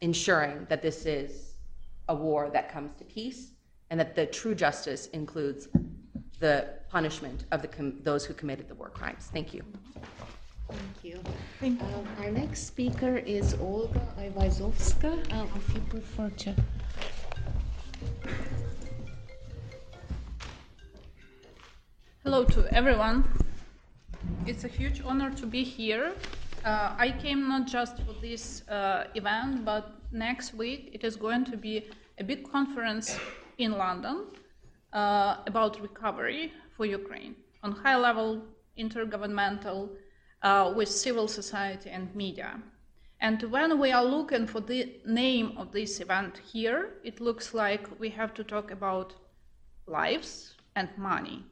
[0.00, 1.54] ensuring that this is
[2.08, 3.53] a war that comes to peace
[3.90, 5.68] and that the true justice includes
[6.40, 9.28] the punishment of the com- those who committed the war crimes.
[9.32, 9.62] Thank you.
[10.68, 11.20] Thank you.
[11.60, 11.86] Thank you.
[11.86, 15.12] Uh, our next speaker is Olga Aivazovska.
[15.32, 16.54] Uh, if you prefer to.
[22.24, 23.24] Hello to everyone.
[24.46, 26.12] It's a huge honor to be here.
[26.64, 31.44] Uh, I came not just for this uh, event, but next week it is going
[31.44, 33.18] to be a big conference
[33.58, 34.26] in London
[34.92, 38.42] uh, about recovery for Ukraine on high level,
[38.78, 39.90] intergovernmental,
[40.42, 42.60] uh, with civil society and media.
[43.20, 47.88] And when we are looking for the name of this event here, it looks like
[47.98, 49.14] we have to talk about
[49.86, 51.44] lives and money.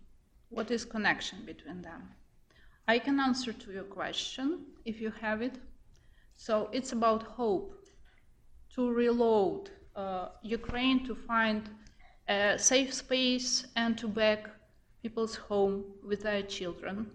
[0.50, 2.10] What is connection between them?
[2.86, 5.58] I can answer to your question if you have it.
[6.34, 7.72] So it's about hope
[8.74, 11.70] to reload uh, Ukraine to find
[12.28, 14.48] a safe space and to back
[15.02, 17.10] people's home with their children.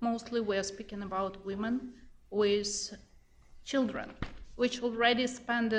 [0.00, 1.92] Mostly we are speaking about women
[2.30, 2.94] with
[3.64, 4.10] children,
[4.56, 5.72] which already spent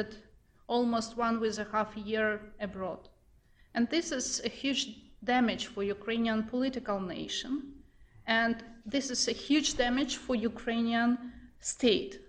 [0.68, 3.10] almost one with a half year abroad.
[3.74, 7.74] And this is a huge damage for Ukrainian political nation.
[8.28, 11.18] And this is a huge damage for Ukrainian
[11.60, 12.20] state.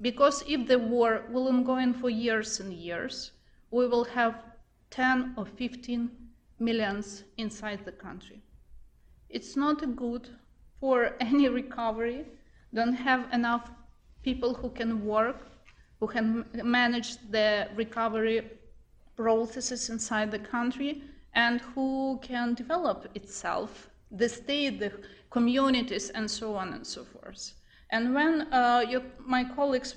[0.00, 3.30] Because if the war will go on for years and years,
[3.70, 4.34] we will have
[4.94, 6.08] 10 or 15
[6.60, 8.40] millions inside the country.
[9.28, 10.28] It's not good
[10.78, 12.24] for any recovery,
[12.72, 13.70] don't have enough
[14.22, 15.48] people who can work,
[15.98, 18.42] who can manage the recovery
[19.16, 21.02] processes inside the country,
[21.34, 24.92] and who can develop itself, the state, the
[25.30, 27.54] communities, and so on and so forth.
[27.90, 29.96] And when uh, your, my colleagues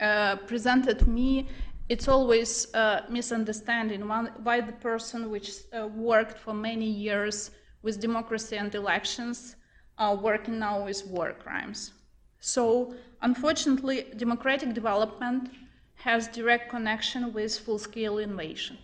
[0.00, 1.48] uh, presented me
[1.88, 4.08] it's always a misunderstanding
[4.42, 7.50] why the person which uh, worked for many years
[7.82, 9.56] with democracy and elections
[9.98, 11.92] are working now with war crimes.
[12.40, 15.50] So, unfortunately, democratic development
[15.94, 18.78] has direct connection with full-scale invasion.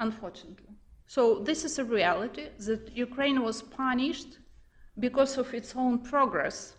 [0.00, 0.74] Unfortunately.
[1.06, 4.38] So this is a reality that Ukraine was punished
[4.98, 6.74] because of its own progress,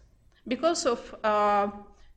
[0.48, 1.70] because of uh,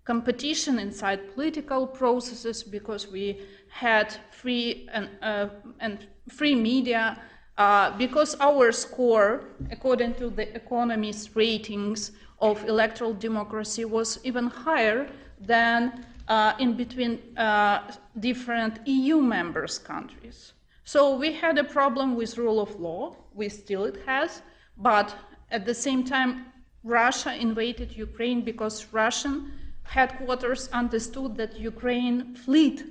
[0.04, 5.48] competition inside political processes, because we had free and, uh,
[5.80, 7.18] and free media,
[7.58, 15.08] uh, because our score, according to the economist ratings of electoral democracy, was even higher
[15.40, 20.52] than uh, in between uh, different EU members countries.
[20.84, 24.42] So we had a problem with rule of law, we still it has,
[24.76, 25.14] but
[25.50, 26.46] at the same time,
[26.84, 29.52] Russia invaded Ukraine because Russian
[29.84, 32.82] headquarters understood that Ukraine fled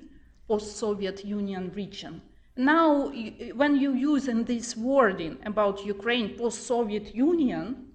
[0.48, 2.22] post-Soviet Union region.
[2.58, 3.12] Now,
[3.56, 7.88] when you use in this wording about Ukraine post-Soviet Union,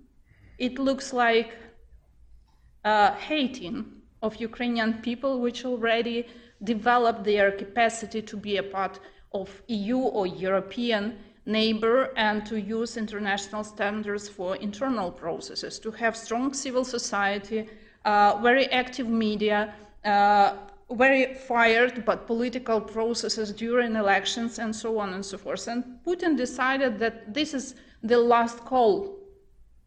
[0.58, 1.52] it looks like
[2.84, 3.84] uh, hating
[4.22, 6.26] of Ukrainian people, which already
[6.64, 8.98] developed their capacity to be a part
[9.32, 16.16] of EU or European neighbor and to use international standards for internal processes, to have
[16.16, 17.68] strong civil society,
[18.42, 20.54] very active media, uh,
[20.90, 25.66] very fired but political processes during elections and so on and so forth.
[25.66, 29.16] And Putin decided that this is the last call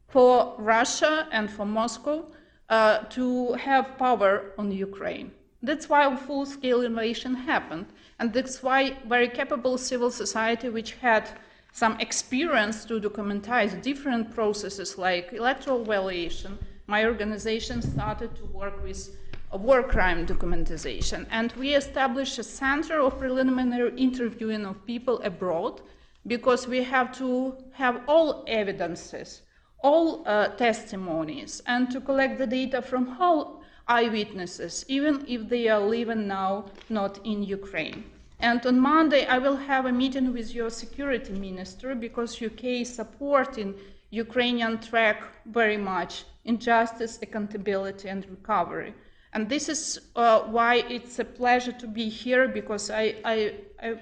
[0.10, 2.26] for Russia and for Moscow
[2.70, 5.32] uh, to have power on Ukraine.
[5.62, 7.88] That's why a full-scale invasion happened.
[8.20, 11.30] And that's why very capable civil society, which had
[11.72, 16.58] some experience to documentize different processes like electoral valuation,
[16.90, 19.16] my organization started to work with
[19.54, 21.28] war crime documentation.
[21.30, 25.82] And we established a center of preliminary interviewing of people abroad
[26.26, 29.44] because we have to have all evidences,
[29.84, 35.80] all uh, testimonies, and to collect the data from all eyewitnesses, even if they are
[35.80, 38.04] living now not in Ukraine.
[38.40, 42.96] And on Monday, I will have a meeting with your security minister because UK is
[42.96, 43.76] supporting
[44.12, 48.94] Ukrainian track very much in justice, accountability, and recovery.
[49.34, 54.00] And this is uh, why it's a pleasure to be here because I, I, I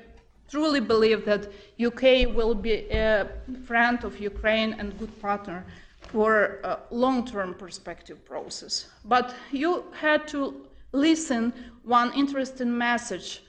[0.50, 3.28] truly believe that UK will be a
[3.66, 5.66] friend of Ukraine and good partner
[6.00, 8.88] for a long-term perspective process.
[9.04, 13.44] But you had to listen one interesting message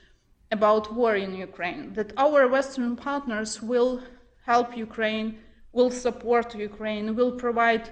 [0.51, 4.01] about war in Ukraine, that our Western partners will
[4.45, 5.37] help Ukraine,
[5.79, 7.85] will support Ukraine, will provide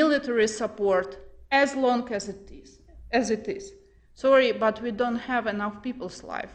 [0.00, 1.08] military support
[1.62, 2.70] as long as it is.
[3.20, 3.64] As it is.
[4.22, 6.54] Sorry, but we don't have enough people's life.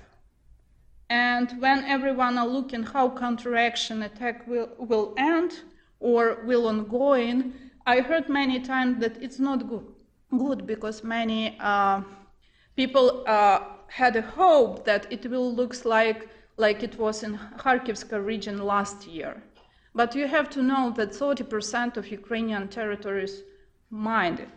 [1.10, 5.52] And when everyone are looking how counteraction attack will, will end,
[6.00, 7.38] or will ongoing,
[7.94, 9.88] I heard many times that it's not good,
[10.46, 12.02] good because many uh,
[12.76, 16.20] people uh, had a hope that it will look like
[16.66, 19.42] like it was in Kharkivska region last year.
[19.96, 23.44] But you have to know that 30% of Ukrainian territories
[23.90, 24.48] mined.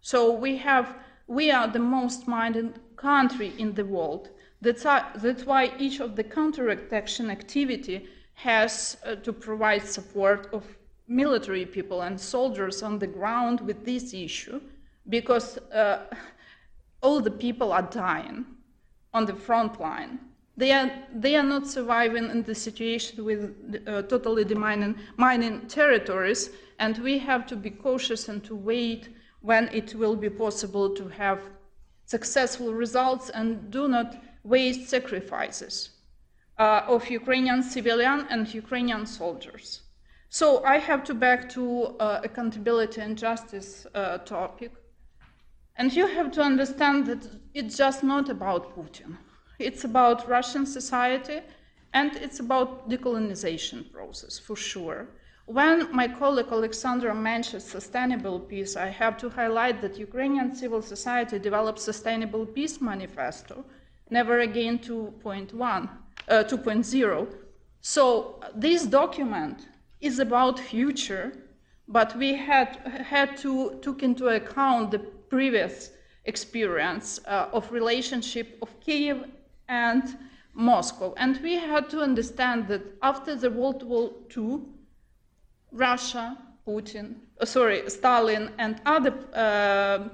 [0.00, 0.94] So we have
[1.26, 4.30] we are the most mined country in the world.
[4.60, 10.64] That's, that's why each of the counteraction activity has uh, to provide support of
[11.08, 14.60] military people and soldiers on the ground with this issue
[15.08, 16.04] because uh,
[17.02, 18.44] all the people are dying
[19.14, 20.18] on the front line.
[20.56, 26.50] They are, they are not surviving in the situation with uh, totally demining mining territories,
[26.78, 29.10] and we have to be cautious and to wait
[29.42, 31.40] when it will be possible to have
[32.06, 35.90] successful results and do not waste sacrifices
[36.58, 39.82] uh, of Ukrainian civilian and Ukrainian soldiers.
[40.30, 44.72] So I have to back to uh, accountability and justice uh, topic.
[45.76, 49.16] And you have to understand that it's just not about Putin.
[49.58, 51.40] It's about Russian society
[51.94, 55.08] and it's about decolonization process for sure.
[55.46, 61.38] When my colleague Alexandra mentioned sustainable peace, I have to highlight that Ukrainian civil society
[61.38, 63.64] developed sustainable peace manifesto,
[64.10, 65.88] never again 2.1,
[66.28, 67.34] uh, 2.0.
[67.80, 69.68] So this document
[70.00, 71.32] is about future,
[71.88, 72.76] but we had,
[73.06, 75.92] had to took into account the previous
[76.24, 79.24] experience uh, of relationship of Kiev
[79.68, 80.16] and
[80.54, 81.14] Moscow.
[81.16, 84.60] And we had to understand that after the World War II,
[85.72, 90.08] Russia, Putin, uh, sorry, Stalin and other uh,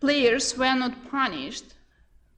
[0.00, 1.74] players were not punished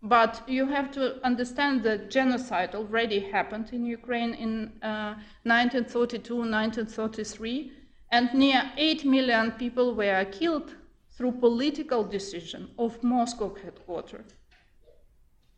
[0.03, 7.73] But you have to understand that genocide already happened in Ukraine in uh, 1932, 1933,
[8.11, 10.75] and near 8 million people were killed
[11.13, 14.35] through political decision of Moscow headquarters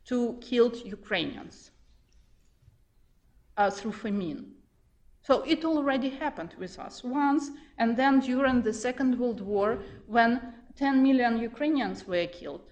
[0.05, 1.71] to kill Ukrainians
[3.57, 4.51] uh, through famine.
[5.21, 10.53] So it already happened with us once, and then during the Second World War, when
[10.75, 12.71] 10 million Ukrainians were killed.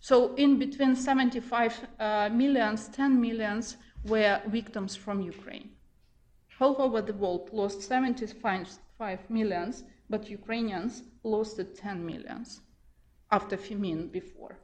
[0.00, 5.70] So in between 75 uh, millions, 10 millions were victims from Ukraine.
[6.60, 12.60] All over the world lost 75 millions, but Ukrainians lost 10 millions
[13.30, 14.58] after famine before.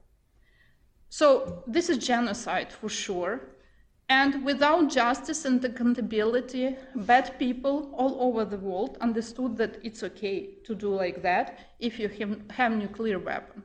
[1.11, 3.41] So this is genocide for sure.
[4.09, 10.55] And without justice and accountability, bad people all over the world understood that it's okay
[10.65, 12.09] to do like that if you
[12.51, 13.63] have nuclear weapon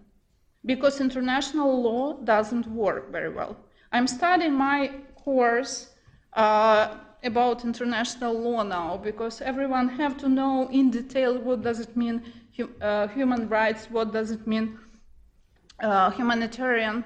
[0.65, 3.55] because international law doesn't work very well.
[3.91, 5.93] I'm studying my course
[6.33, 11.95] uh, about international law now because everyone have to know in detail what does it
[11.95, 12.21] mean
[12.81, 14.79] uh, human rights, what does it mean
[15.81, 17.03] uh, humanitarian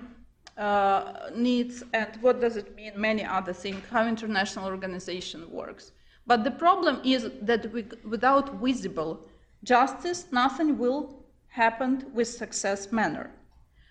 [0.59, 5.93] uh, needs, and what does it mean many other things, how international organization works.
[6.27, 9.25] But the problem is that we, without visible
[9.63, 13.31] justice, nothing will happen with success manner.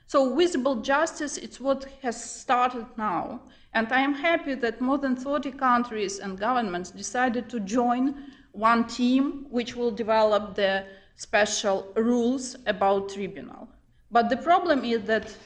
[0.07, 3.41] So visible justice is what has started now.
[3.75, 8.15] And I am happy that more than 30 countries and governments decided to join
[8.53, 10.85] one team which will develop the
[11.17, 13.69] special rules about tribunal.
[14.11, 15.37] But the problem is that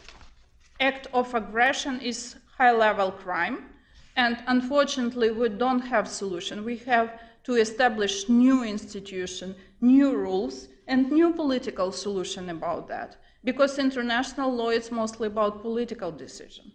[0.83, 3.71] act of aggression is high-level crime,
[4.17, 6.65] and unfortunately we don't have solution.
[6.65, 13.79] We have to establish new institution, new rules, and new political solution about that because
[13.79, 16.73] international law is mostly about political decision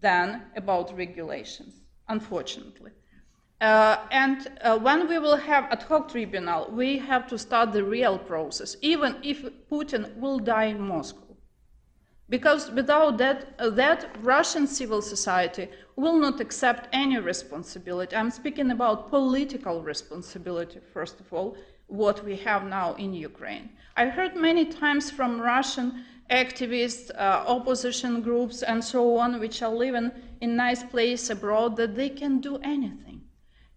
[0.00, 2.92] than about regulations, unfortunately.
[3.60, 7.82] Uh, and uh, when we will have ad hoc tribunal, we have to start the
[7.82, 11.25] real process, even if Putin will die in Moscow.
[12.28, 18.16] Because without that, uh, that Russian civil society will not accept any responsibility.
[18.16, 21.56] I'm speaking about political responsibility, first of all,
[21.86, 23.70] what we have now in Ukraine.
[23.96, 29.72] I heard many times from Russian activists, uh, opposition groups, and so on, which are
[29.72, 30.10] living
[30.40, 33.20] in nice place abroad, that they can do anything,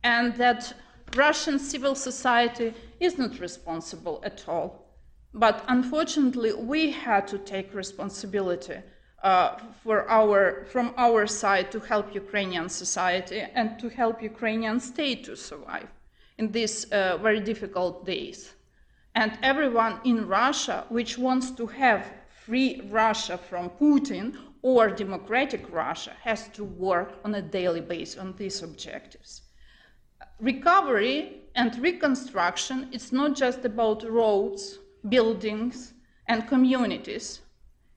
[0.03, 0.73] and that
[1.15, 4.88] Russian civil society is not responsible at all.
[5.33, 8.77] But unfortunately, we had to take responsibility
[9.23, 9.57] uh,
[9.87, 15.89] our, from our side to help Ukrainian society and to help Ukrainian state to survive
[16.37, 18.53] in these uh, very difficult days.
[19.15, 22.11] And everyone in Russia which wants to have
[22.45, 28.33] free Russia from Putin or democratic Russia has to work on a daily basis on
[28.37, 29.41] these objectives.
[30.39, 35.93] Recovery and reconstruction is not just about roads, buildings,
[36.27, 37.41] and communities.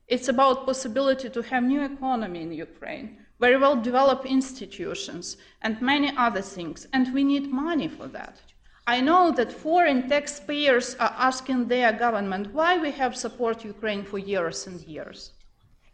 [0.08, 6.12] It's about possibility to have new economy in Ukraine, very well developed institutions, and many
[6.16, 8.40] other things, and we need money for that.
[8.86, 14.18] I know that foreign taxpayers are asking their government why we have support Ukraine for
[14.18, 15.32] years and years.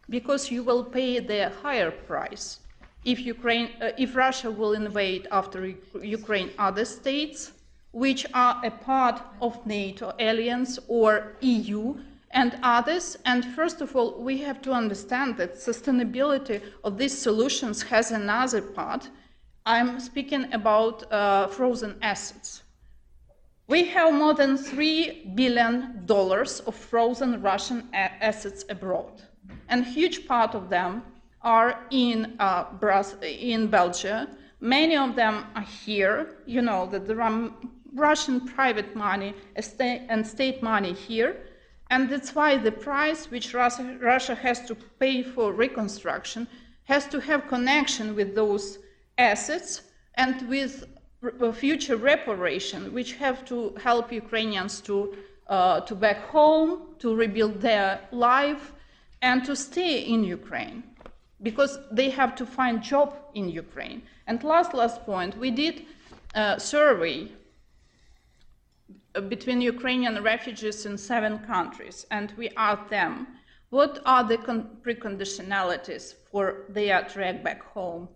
[0.09, 2.59] Because you will pay the higher price
[3.05, 7.51] if, Ukraine, uh, if Russia will invade after Ukraine other states,
[7.91, 11.95] which are a part of NATO alliance or EU
[12.31, 13.17] and others.
[13.25, 18.61] And first of all, we have to understand that sustainability of these solutions has another
[18.61, 19.09] part.
[19.65, 22.63] I'm speaking about uh, frozen assets.
[23.67, 29.21] We have more than $3 billion of frozen Russian assets abroad,
[29.67, 31.03] and huge part of them
[31.43, 32.65] are in, uh,
[33.21, 34.27] in Belgium.
[34.59, 36.37] Many of them are here.
[36.47, 37.51] You know that there are
[37.93, 41.37] Russian private money and state money here,
[41.89, 46.47] and that's why the price which Russia has to pay for reconstruction
[46.83, 48.79] has to have connection with those
[49.17, 49.81] assets
[50.15, 50.85] and with
[51.53, 55.15] future reparation, which have to help Ukrainians to,
[55.47, 58.73] uh, to back home, to rebuild their life,
[59.21, 60.83] and to stay in Ukraine,
[61.41, 64.01] because they have to find job in Ukraine.
[64.27, 65.85] And last, last point, we did
[66.35, 67.31] a survey
[69.27, 73.27] between Ukrainian refugees in seven countries, and we asked them,
[73.69, 78.07] what are the preconditionalities for their trek back home?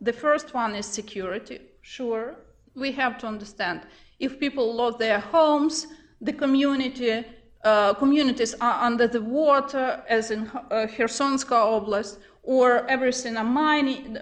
[0.00, 2.36] The first one is security, sure,
[2.74, 3.82] we have to understand
[4.18, 5.86] if people lost their homes,
[6.20, 7.24] the community,
[7.64, 14.20] uh, communities are under the water, as in uh, Khersonska Oblast, or everything are mined,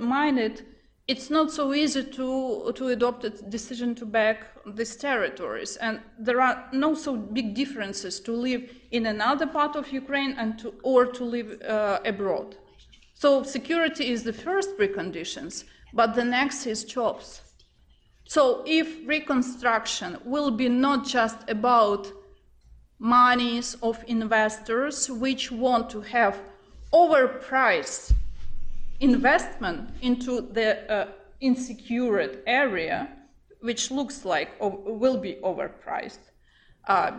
[1.09, 5.77] it's not so easy to, to adopt a decision to back these territories.
[5.77, 10.59] And there are no so big differences to live in another part of Ukraine and
[10.59, 12.57] to, or to live uh, abroad.
[13.15, 17.41] So security is the first preconditions, but the next is jobs.
[18.27, 22.07] So if reconstruction will be not just about
[22.99, 26.39] monies of investors which want to have
[26.93, 28.13] overpriced
[29.01, 31.09] investment into the uh,
[31.41, 33.09] insecure area,
[33.61, 36.33] which looks like will be overpriced.
[36.87, 37.13] Uh,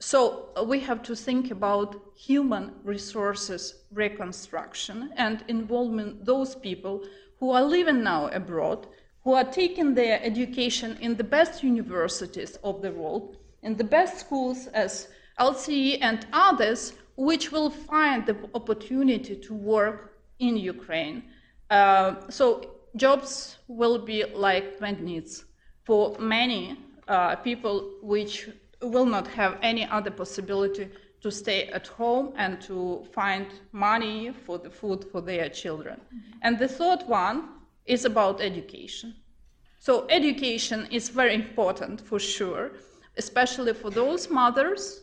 [0.00, 7.02] so we have to think about human resources reconstruction and involving those people
[7.38, 8.86] who are living now abroad,
[9.22, 14.18] who are taking their education in the best universities of the world, in the best
[14.18, 15.08] schools as
[15.38, 20.13] LSE and others, which will find the opportunity to work
[20.48, 21.22] in Ukraine.
[21.70, 22.44] Uh, so
[22.96, 25.44] jobs will be like magnets
[25.84, 26.78] for many
[27.08, 28.48] uh, people which
[28.82, 30.88] will not have any other possibility
[31.20, 35.96] to stay at home and to find money for the food for their children.
[36.00, 36.38] Mm-hmm.
[36.42, 37.48] And the third one
[37.86, 39.14] is about education.
[39.78, 42.72] So education is very important for sure,
[43.16, 45.00] especially for those mothers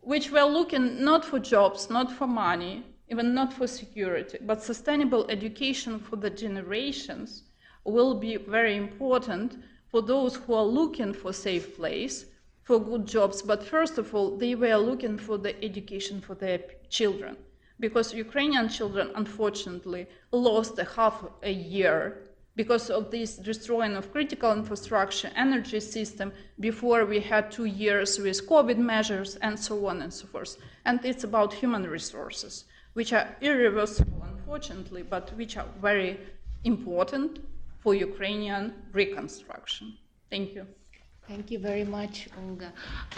[0.00, 5.26] which were looking not for jobs, not for money, even not for security, but sustainable
[5.28, 7.42] education for the generations
[7.84, 12.24] will be very important for those who are looking for safe place,
[12.62, 13.42] for good jobs.
[13.42, 17.36] But first of all, they were looking for the education for their children,
[17.78, 21.98] because Ukrainian children, unfortunately, lost a half a year
[22.56, 28.46] because of this destroying of critical infrastructure, energy system, before we had two years with
[28.48, 30.56] COVID measures and so on and so forth.
[30.86, 36.18] And it's about human resources which are irreversible, unfortunately, but which are very
[36.64, 37.40] important
[37.78, 39.96] for Ukrainian reconstruction.
[40.30, 40.66] Thank you.
[41.28, 42.72] Thank you very much, Olga.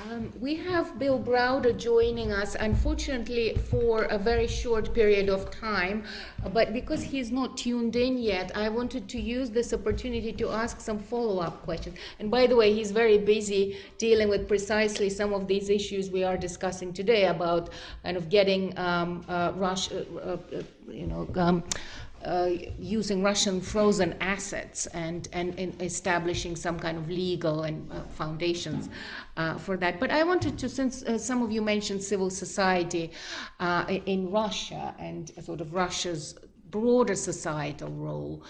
[0.04, 6.04] Um, we have Bill Browder joining us, unfortunately, for a very short period of time.
[6.52, 10.80] But because he's not tuned in yet, I wanted to use this opportunity to ask
[10.80, 11.96] some follow up questions.
[12.20, 16.24] And by the way, he's very busy dealing with precisely some of these issues we
[16.24, 17.70] are discussing today about
[18.02, 21.64] kind of getting um, uh, Russia, uh, uh, you know, um,
[22.24, 28.02] uh, using Russian frozen assets and, and, and, establishing some kind of legal and uh,
[28.02, 28.88] foundations
[29.36, 30.00] uh, for that.
[30.00, 33.10] But I wanted to, since uh, some of you mentioned civil society
[33.60, 36.34] uh, in Russia and sort of Russia's
[36.70, 38.42] broader societal role.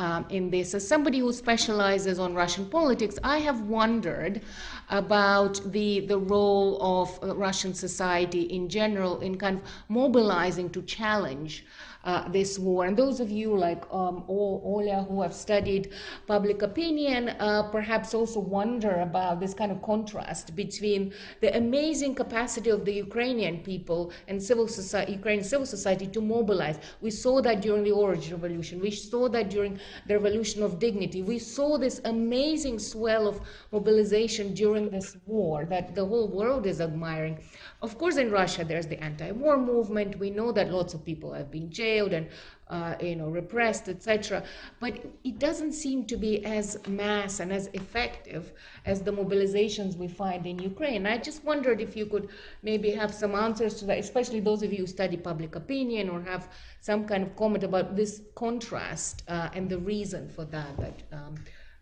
[0.00, 0.74] Um, in this.
[0.74, 4.42] As somebody who specializes on Russian politics, I have wondered
[4.90, 10.82] about the, the role of uh, Russian society in general in kind of mobilizing to
[10.82, 11.64] challenge
[12.08, 12.86] uh, this war.
[12.86, 15.92] And those of you like um, who have studied
[16.26, 22.70] public opinion uh, perhaps also wonder about this kind of contrast between the amazing capacity
[22.70, 26.78] of the Ukrainian people and civil society, Ukrainian civil society to mobilize.
[27.02, 28.80] We saw that during the Orange Revolution.
[28.80, 31.20] We saw that during the Revolution of Dignity.
[31.22, 33.36] We saw this amazing swell of
[33.70, 37.36] mobilization during this war that the whole world is admiring.
[37.80, 40.18] Of course, in Russia, there's the anti-war movement.
[40.18, 42.26] We know that lots of people have been jailed and
[42.68, 44.42] uh, you know repressed, etc.
[44.80, 48.52] But it doesn't seem to be as mass and as effective
[48.84, 51.06] as the mobilizations we find in Ukraine.
[51.06, 52.30] I just wondered if you could
[52.64, 56.20] maybe have some answers to that, especially those of you who study public opinion or
[56.22, 56.48] have
[56.80, 61.36] some kind of comment about this contrast uh, and the reason for that that um,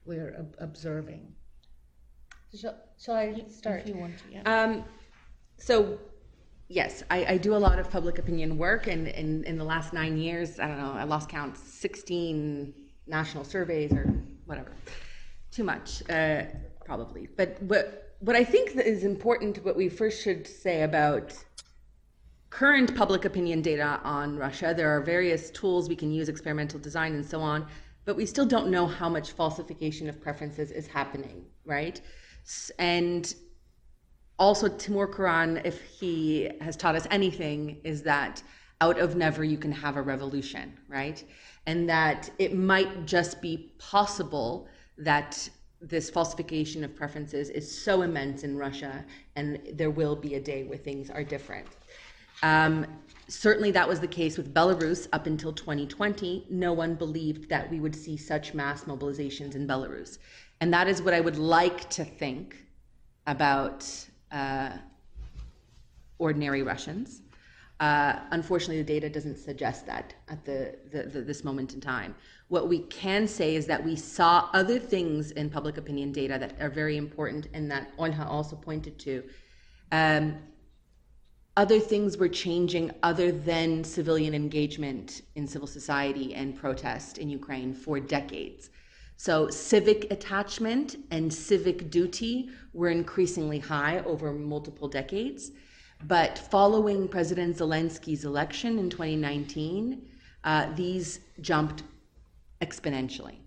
[0.04, 1.34] we're ob- observing.
[2.54, 3.80] Shall, shall I start?
[3.80, 4.42] If you want to, yeah.
[4.44, 4.84] Um,
[5.58, 5.98] so
[6.68, 10.18] yes, I, I, do a lot of public opinion work, and in, the last nine
[10.18, 12.74] years, I don't know, I lost count, 16
[13.06, 14.12] national surveys or
[14.46, 14.72] whatever.
[15.50, 16.42] Too much, uh,
[16.84, 17.28] probably.
[17.36, 21.32] But what, what I think is important, what we first should say about
[22.50, 27.14] current public opinion data on Russia, there are various tools we can use, experimental design
[27.14, 27.66] and so on,
[28.04, 32.00] but we still don't know how much falsification of preferences is happening, right?
[32.78, 33.34] And
[34.38, 38.42] also Timur Kuran, if he has taught us anything, is that
[38.80, 41.24] out of never you can have a revolution, right?
[41.66, 44.68] And that it might just be possible
[44.98, 45.48] that
[45.80, 49.04] this falsification of preferences is so immense in Russia,
[49.36, 51.66] and there will be a day where things are different.
[52.42, 52.86] Um,
[53.28, 56.46] certainly, that was the case with Belarus up until 2020.
[56.50, 60.18] No one believed that we would see such mass mobilizations in Belarus.
[60.60, 62.56] And that is what I would like to think
[63.26, 64.70] about uh,
[66.18, 67.22] ordinary Russians.
[67.78, 72.14] Uh, unfortunately, the data doesn't suggest that at the, the, the, this moment in time.
[72.48, 76.54] What we can say is that we saw other things in public opinion data that
[76.60, 79.24] are very important and that Olha also pointed to.
[79.92, 80.38] Um,
[81.58, 87.74] other things were changing other than civilian engagement in civil society and protest in Ukraine
[87.74, 88.70] for decades.
[89.16, 95.52] So, civic attachment and civic duty were increasingly high over multiple decades.
[96.04, 100.06] But following President Zelensky's election in 2019,
[100.44, 101.82] uh, these jumped
[102.60, 103.38] exponentially.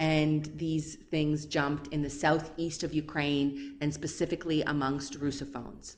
[0.00, 5.96] And these things jumped in the southeast of Ukraine and specifically amongst Russophones.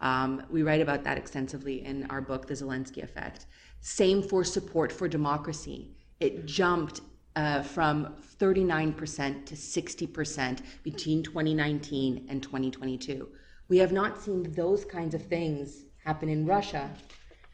[0.00, 3.46] Um, we write about that extensively in our book, The Zelensky Effect.
[3.80, 5.96] Same for support for democracy.
[6.20, 7.00] It jumped
[7.40, 13.28] uh, from 39% to 60% between 2019 and 2022.
[13.68, 16.90] We have not seen those kinds of things happen in Russia,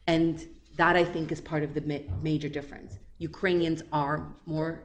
[0.09, 0.45] and
[0.77, 2.99] that I think is part of the ma- major difference.
[3.19, 4.83] Ukrainians are more,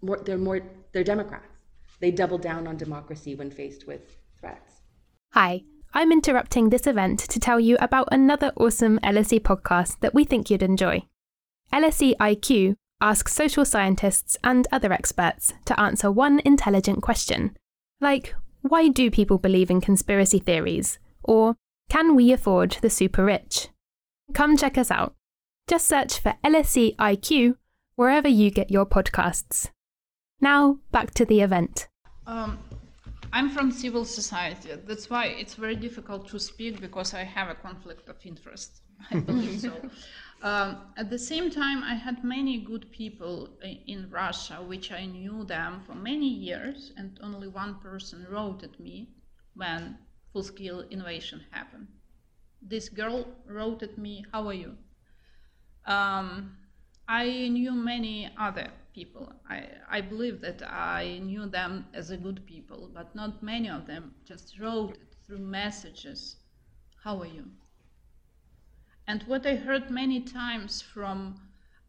[0.00, 0.60] more, they're more,
[0.92, 1.48] they're Democrats.
[1.98, 4.82] They double down on democracy when faced with threats.
[5.32, 10.22] Hi, I'm interrupting this event to tell you about another awesome LSE podcast that we
[10.24, 11.02] think you'd enjoy.
[11.72, 17.56] LSE IQ asks social scientists and other experts to answer one intelligent question,
[18.00, 20.98] like why do people believe in conspiracy theories?
[21.22, 21.56] Or
[21.88, 23.68] can we afford the super rich?
[24.34, 25.14] Come check us out.
[25.68, 27.56] Just search for LSE IQ
[27.94, 29.70] wherever you get your podcasts.
[30.40, 31.88] Now, back to the event.
[32.26, 32.58] Um,
[33.32, 34.70] I'm from civil society.
[34.86, 38.82] That's why it's very difficult to speak because I have a conflict of interest.
[39.10, 39.72] I believe so.
[40.46, 45.42] Um, at the same time, I had many good people in Russia, which I knew
[45.42, 49.08] them for many years, and only one person wrote at me
[49.54, 49.98] when
[50.32, 51.88] full-scale invasion happened.
[52.62, 54.78] This girl wrote at me, "How are you?"
[55.84, 56.56] Um,
[57.08, 59.32] I knew many other people.
[59.50, 63.88] I, I believe that I knew them as a good people, but not many of
[63.88, 66.36] them just wrote through messages,
[67.02, 67.50] "How are you?"
[69.08, 71.40] And what I heard many times from,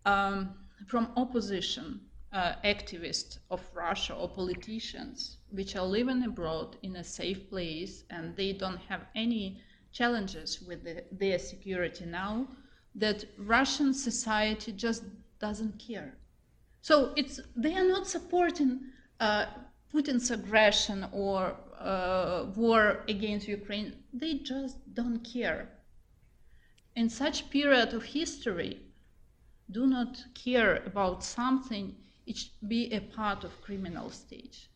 [0.06, 0.54] um,
[0.88, 2.02] from opposition
[2.32, 8.36] uh, activists of Russia or politicians, which are living abroad in a safe place and
[8.36, 9.60] they don't have any
[9.92, 12.48] challenges with the, their security now,
[12.94, 15.04] that Russian society just
[15.40, 16.18] doesn't care.
[16.82, 18.82] So it's they are not supporting
[19.20, 19.48] uh,
[19.92, 23.94] Putin's aggression or uh, war against Ukraine.
[24.14, 25.70] They just don't care
[26.98, 28.74] in such period of history
[29.72, 31.96] do not care about something
[32.26, 34.70] it should be a part of criminal stage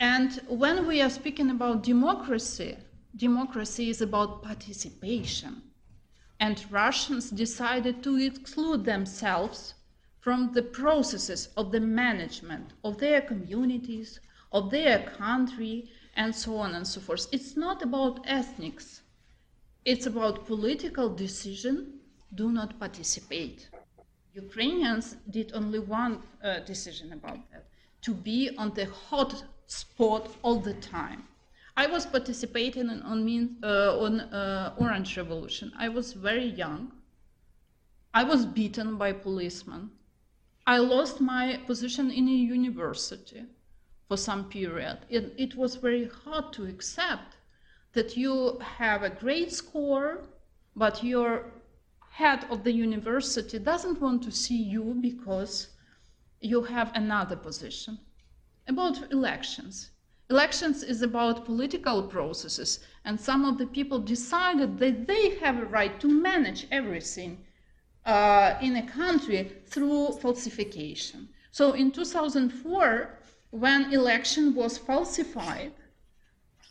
[0.00, 2.76] and when we are speaking about democracy
[3.16, 5.62] democracy is about participation.
[6.40, 9.74] And russians decided to exclude themselves
[10.20, 14.18] from the processes of the management of their communities
[14.50, 17.26] of their country and so on and so forth.
[17.32, 19.02] It's not about ethnics
[19.84, 22.00] it's about political decision,
[22.34, 23.68] do not participate.
[24.34, 27.66] Ukrainians did only one uh, decision about that,
[28.02, 31.24] to be on the hot spot all the time.
[31.76, 35.72] I was participating in, on, uh, on uh, Orange Revolution.
[35.76, 36.92] I was very young.
[38.12, 39.90] I was beaten by policemen.
[40.66, 43.44] I lost my position in a university
[44.08, 44.98] for some period.
[45.10, 47.36] It, it was very hard to accept
[47.94, 50.24] that you have a great score,
[50.76, 51.52] but your
[52.10, 55.68] head of the university doesn't want to see you because
[56.40, 57.98] you have another position.
[58.68, 59.90] About elections.
[60.30, 65.66] Elections is about political processes, and some of the people decided that they have a
[65.66, 67.44] right to manage everything
[68.06, 71.28] uh, in a country through falsification.
[71.50, 73.18] So in 2004,
[73.50, 75.72] when election was falsified,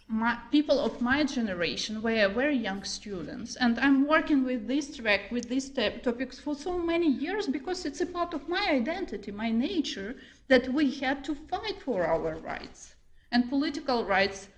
[0.08, 5.32] my, people of my generation were very young students, and I'm working with this track,
[5.32, 9.50] with these topics for so many years because it's a part of my identity, my
[9.50, 10.16] nature,
[10.50, 12.96] that we had to fight for our rights.
[13.32, 14.50] And political rights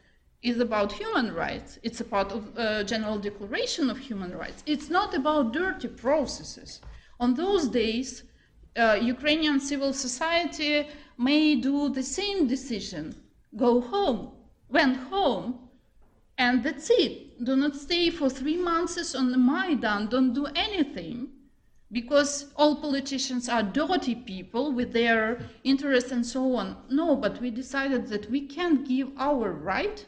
[0.41, 1.79] is about human rights.
[1.83, 4.63] It's a part of uh, General Declaration of Human Rights.
[4.65, 6.81] It's not about dirty processes.
[7.19, 8.23] On those days,
[8.75, 10.87] uh, Ukrainian civil society
[11.17, 13.15] may do the same decision:
[13.55, 14.34] go home
[14.75, 15.47] went home,
[16.37, 17.43] and that's it.
[17.45, 21.29] Do not stay for three months on the Maidan, don't do anything,
[21.91, 26.67] because all politicians are dirty people with their interests and so on.
[26.89, 30.05] No, but we decided that we can't give our right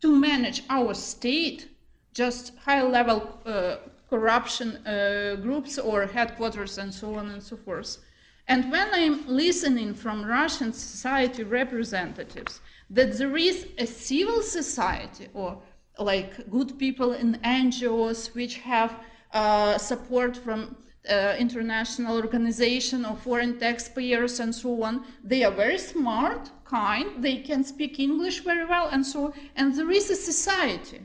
[0.00, 1.68] to manage our state,
[2.14, 3.76] just high level uh,
[4.08, 7.98] corruption uh, groups or headquarters and so on and so forth.
[8.48, 12.60] And when I'm listening from Russian society representatives
[12.90, 15.62] that there is a civil society or
[15.98, 18.96] like good people in NGOs which have
[19.32, 20.76] uh, support from
[21.08, 25.04] uh, international organization or foreign taxpayers and so on.
[25.24, 29.32] They are very smart, kind, they can speak English very well and so on.
[29.56, 31.00] And there is a society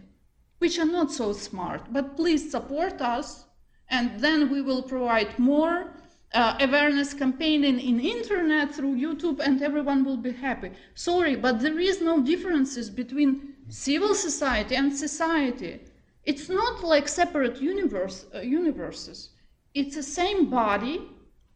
[0.60, 3.46] which are not so smart, but please support us
[3.90, 5.95] and then we will provide more
[6.36, 10.72] uh, awareness campaigning in internet through YouTube and everyone will be happy.
[10.94, 15.80] Sorry, but there is no differences between civil society and society.
[16.26, 19.30] It's not like separate universe, uh, universes.
[19.74, 21.02] It's the same body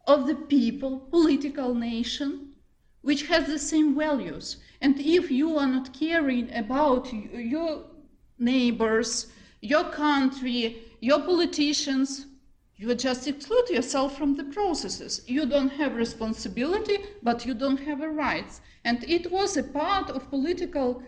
[0.06, 2.54] of the people, political nation,
[3.02, 4.56] which has the same values.
[4.80, 7.84] And if you are not caring about your
[8.38, 9.26] neighbors,
[9.60, 12.26] your country, your politicians,
[12.80, 15.20] you just exclude yourself from the processes.
[15.26, 18.62] You don't have responsibility, but you don't have a rights.
[18.86, 21.02] And it was a part of political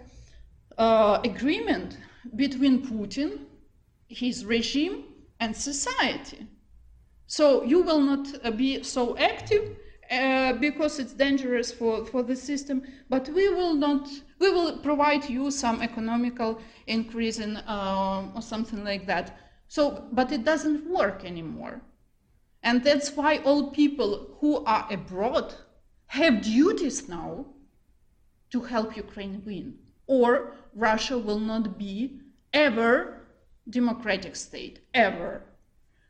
[0.76, 1.96] uh, agreement
[2.36, 3.46] between Putin,
[4.08, 5.04] his regime,
[5.40, 6.46] and society.
[7.26, 9.74] So you will not uh, be so active
[10.10, 15.24] uh, because it's dangerous for, for the system, but we will not, we will provide
[15.30, 19.38] you some economical increase in, uh, or something like that.
[19.72, 21.80] So, but it doesn't work anymore.
[22.62, 25.54] And that's why all people who are abroad
[26.08, 27.46] have duties now
[28.50, 29.78] to help Ukraine win.
[30.06, 32.20] Or Russia will not be
[32.52, 33.22] ever
[33.70, 35.42] democratic state, ever.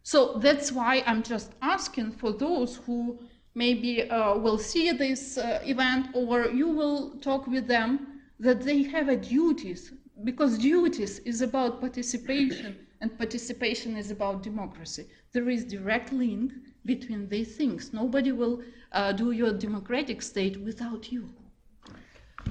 [0.02, 3.20] So that's why I'm just asking for those who
[3.54, 8.82] maybe uh, will see this uh, event or you will talk with them that they
[8.82, 9.92] have a duties
[10.24, 15.04] because duties is about participation and participation is about democracy.
[15.32, 16.52] There is direct link
[16.86, 17.92] between these things.
[17.92, 21.28] Nobody will uh, do your democratic state without you.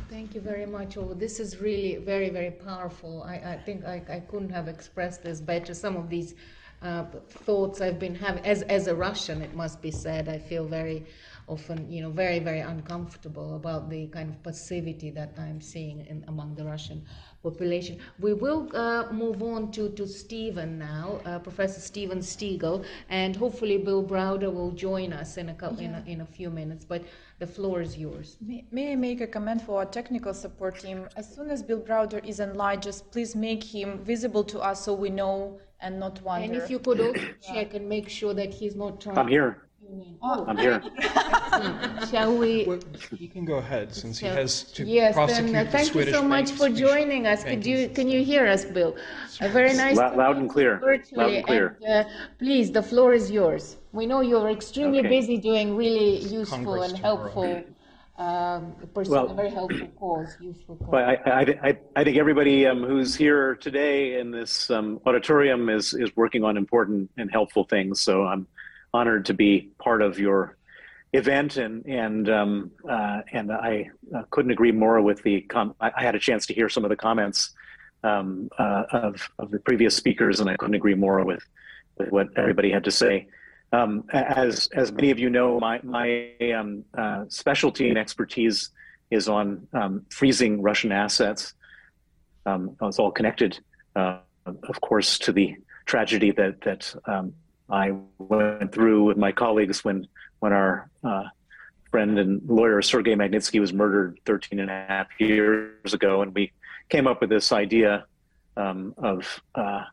[0.09, 0.97] Thank you very much.
[1.15, 3.23] This is really very, very powerful.
[3.23, 5.73] I, I think I, I couldn't have expressed this better.
[5.73, 6.35] Some of these
[6.81, 10.65] uh, thoughts I've been having, as, as a Russian, it must be said, I feel
[10.65, 11.05] very
[11.47, 16.25] often, you know, very, very uncomfortable about the kind of passivity that I'm seeing in,
[16.27, 17.05] among the Russian
[17.43, 17.99] population.
[18.19, 23.77] We will uh, move on to, to Steven now, uh, Professor Steven Seegel, and hopefully
[23.77, 25.89] Bill Browder will join us in a, couple, yeah.
[25.89, 26.85] in, a, in a few minutes.
[26.85, 27.03] But
[27.39, 28.37] the floor is yours.
[28.39, 31.07] May, may, I make a comment for our technical support team?
[31.15, 34.93] As soon as Bill Browder is online, just please make him visible to us so
[34.93, 36.45] we know and not wonder.
[36.45, 39.17] And if you could also check and make sure that he's not trying.
[39.17, 39.63] I'm here.
[40.21, 40.45] Oh.
[40.47, 40.81] I'm here.
[42.11, 42.65] Shall we?
[42.65, 42.79] Well,
[43.17, 46.13] you can go ahead since he has to yes, prosecute then, uh, the thank Swedish
[46.13, 47.43] you so much for joining us.
[47.43, 48.95] Could you can you hear us, Bill?
[49.41, 49.97] A very nice.
[49.97, 50.77] Loud, loud and clear.
[50.79, 51.17] Virtually.
[51.17, 51.77] Loud and clear.
[51.85, 53.77] And, uh, please, the floor is yours.
[53.91, 55.09] We know you're extremely okay.
[55.09, 57.63] busy doing really useful Congress and helpful.
[58.17, 60.89] Um, well, a very helpful cause, useful cause.
[60.89, 61.17] Well, I,
[61.63, 66.43] I, I, think everybody um, who's here today in this um, auditorium is, is working
[66.43, 67.99] on important and helpful things.
[68.01, 68.45] So I'm
[68.93, 70.57] honored to be part of your
[71.13, 75.41] event, and and um, uh, and I uh, couldn't agree more with the.
[75.41, 77.51] Com- I, I, had a chance to hear some of the comments
[78.03, 81.43] um, uh, of of the previous speakers, and I couldn't agree more with
[81.97, 83.27] with what everybody had to say.
[83.73, 88.69] Um, as as many of you know, my my um, uh, specialty and expertise
[89.11, 91.53] is on um, freezing Russian assets.
[92.45, 93.59] Um, it's all connected,
[93.95, 96.93] uh, of course, to the tragedy that that
[97.71, 100.07] I went through with my colleagues when
[100.39, 101.23] when our uh,
[101.89, 106.51] friend and lawyer Sergei Magnitsky was murdered 13 and a half years ago, and we
[106.89, 108.05] came up with this idea
[108.57, 109.83] um, of uh,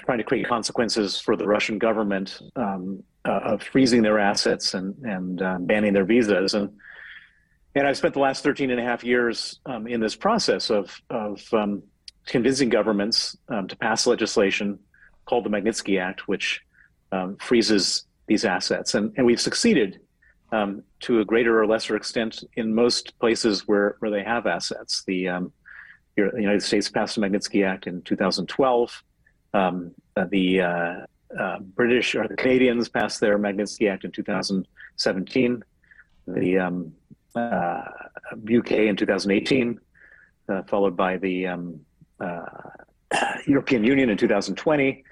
[0.00, 4.94] trying to create consequences for the Russian government um, uh, of freezing their assets and
[5.04, 6.70] and uh, banning their visas and.
[7.74, 11.00] And I've spent the last 13 and a half years um, in this process of,
[11.10, 11.82] of um,
[12.26, 14.80] convincing governments um, to pass legislation
[15.26, 16.60] called the Magnitsky Act, which
[17.12, 18.94] um, freezes these assets.
[18.94, 20.00] And, and we've succeeded
[20.52, 25.02] um, to a greater or lesser extent in most places where, where they have assets.
[25.06, 25.52] The, um,
[26.16, 29.02] the United States passed the Magnitsky Act in 2012.
[29.54, 30.94] Um, uh, the uh,
[31.38, 35.64] uh, British or the Canadians passed their Magnitsky Act in 2017.
[36.26, 36.92] The um,
[37.36, 39.80] UK uh, in 2018,
[40.48, 41.80] uh, followed by the um,
[42.20, 42.44] uh,
[43.46, 45.04] European Union in 2020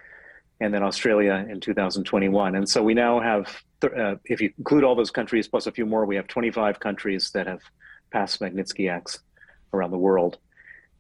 [0.61, 2.55] and then Australia in 2021.
[2.55, 5.85] And so we now have, uh, if you include all those countries plus a few
[5.85, 7.61] more, we have 25 countries that have
[8.11, 9.21] passed Magnitsky Acts
[9.73, 10.39] around the world.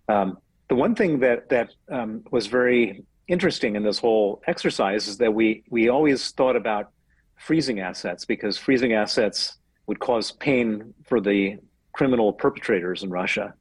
[0.08, 0.38] Um,
[0.68, 5.32] the one thing that that um, was very interesting in this whole exercise is that
[5.32, 6.90] we we always thought about
[7.36, 11.56] freezing assets because freezing assets would cause pain for the
[11.92, 13.54] criminal perpetrators in Russia.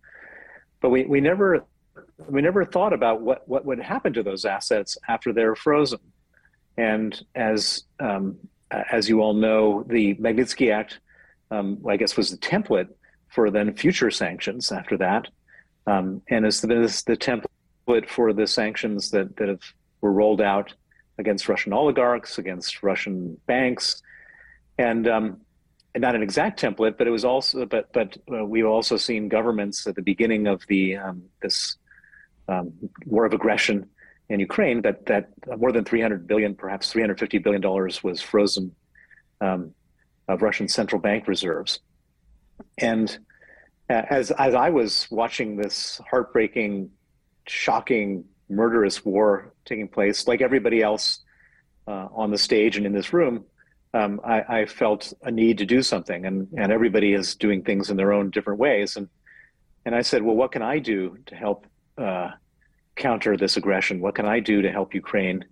[0.81, 1.65] But we, we never
[2.27, 5.99] we never thought about what, what would happen to those assets after they're frozen.
[6.77, 8.37] And as um,
[8.71, 10.99] as you all know, the Magnitsky Act,
[11.51, 12.89] um, I guess, was the template
[13.29, 15.27] for then future sanctions after that,
[15.87, 19.61] um, and as the, the template for the sanctions that that have,
[20.01, 20.73] were rolled out
[21.17, 24.01] against Russian oligarchs, against Russian banks,
[24.77, 25.41] and um,
[25.95, 29.87] not an exact template, but it was also, but but uh, we've also seen governments
[29.87, 31.77] at the beginning of the um, this
[32.47, 32.73] um,
[33.05, 33.89] war of aggression
[34.29, 38.75] in Ukraine that that more than 300 billion, perhaps 350 billion dollars, was frozen
[39.41, 39.73] um,
[40.27, 41.79] of Russian central bank reserves,
[42.77, 43.17] and
[43.89, 46.89] uh, as as I was watching this heartbreaking,
[47.47, 51.19] shocking, murderous war taking place, like everybody else
[51.87, 53.45] uh, on the stage and in this room
[53.95, 57.89] um, I, I, felt a need to do something, and and everybody is doing things
[57.89, 59.07] in their own different ways, and
[59.85, 61.65] and I said, well, what can I do to help
[61.97, 62.31] uh,
[62.95, 63.99] counter this aggression?
[63.99, 65.45] What can I do to help Ukraine?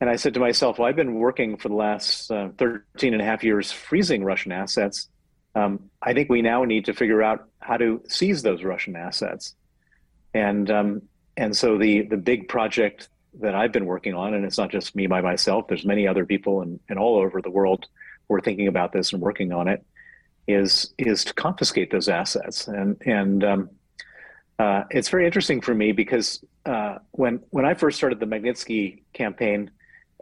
[0.00, 3.20] And I said to myself, well, I've been working for the last uh, 13 and
[3.20, 5.08] a half years freezing Russian assets.
[5.54, 9.54] Um, I think we now need to figure out how to seize those Russian assets.
[10.32, 11.02] And um,
[11.36, 13.08] and so the the big project
[13.40, 15.66] that I've been working on, and it's not just me by myself.
[15.68, 17.86] There's many other people and, and all over the world
[18.28, 19.84] who are thinking about this and working on it.
[20.46, 23.70] Is is to confiscate those assets, and and um,
[24.60, 29.00] uh, it's very interesting for me because uh, when when I first started the Magnitsky
[29.14, 29.70] campaign,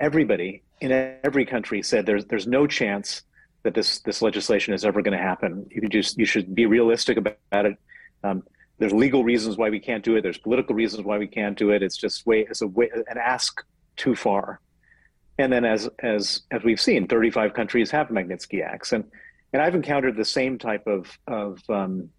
[0.00, 0.92] everybody in
[1.24, 3.22] every country said there's there's no chance
[3.64, 5.66] that this this legislation is ever going to happen.
[5.72, 7.76] You just you should be realistic about it.
[8.22, 8.44] Um,
[8.78, 10.22] there's legal reasons why we can't do it.
[10.22, 11.82] There's political reasons why we can't do it.
[11.82, 13.64] It's just way it's a way an ask
[13.96, 14.60] too far.
[15.38, 19.02] And then as as as we've seen, 35 countries have Magnitsky acts, and
[19.52, 22.10] and I've encountered the same type of of um,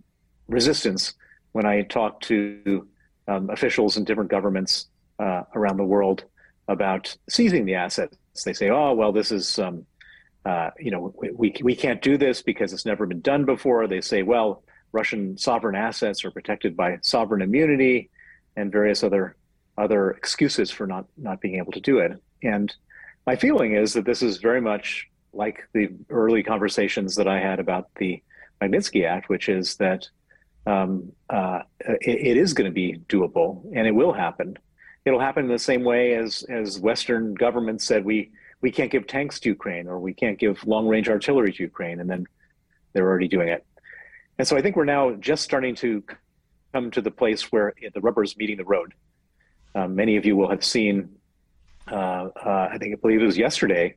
[0.49, 1.13] resistance
[1.51, 2.87] when I talk to
[3.27, 4.87] um, officials in different governments
[5.19, 6.23] uh, around the world
[6.67, 8.17] about seizing the assets.
[8.45, 9.85] They say, "Oh, well, this is." Um,
[10.45, 13.87] uh, you know, we, we can't do this because it's never been done before.
[13.87, 18.09] They say, well, Russian sovereign assets are protected by sovereign immunity
[18.55, 19.35] and various other
[19.77, 22.21] other excuses for not not being able to do it.
[22.43, 22.73] And
[23.25, 27.59] my feeling is that this is very much like the early conversations that I had
[27.59, 28.21] about the
[28.61, 30.07] Magnitsky Act, which is that
[30.65, 34.57] um, uh, it, it is going to be doable and it will happen.
[35.05, 38.31] It'll happen in the same way as as Western governments said we
[38.61, 41.99] we can't give tanks to Ukraine or we can't give long range artillery to Ukraine,
[41.99, 42.27] and then
[42.93, 43.65] they're already doing it.
[44.37, 46.03] And so I think we're now just starting to
[46.73, 48.93] come to the place where the rubber is meeting the road.
[49.75, 51.09] Um, many of you will have seen,
[51.91, 53.95] uh, uh, I think I believe it was yesterday,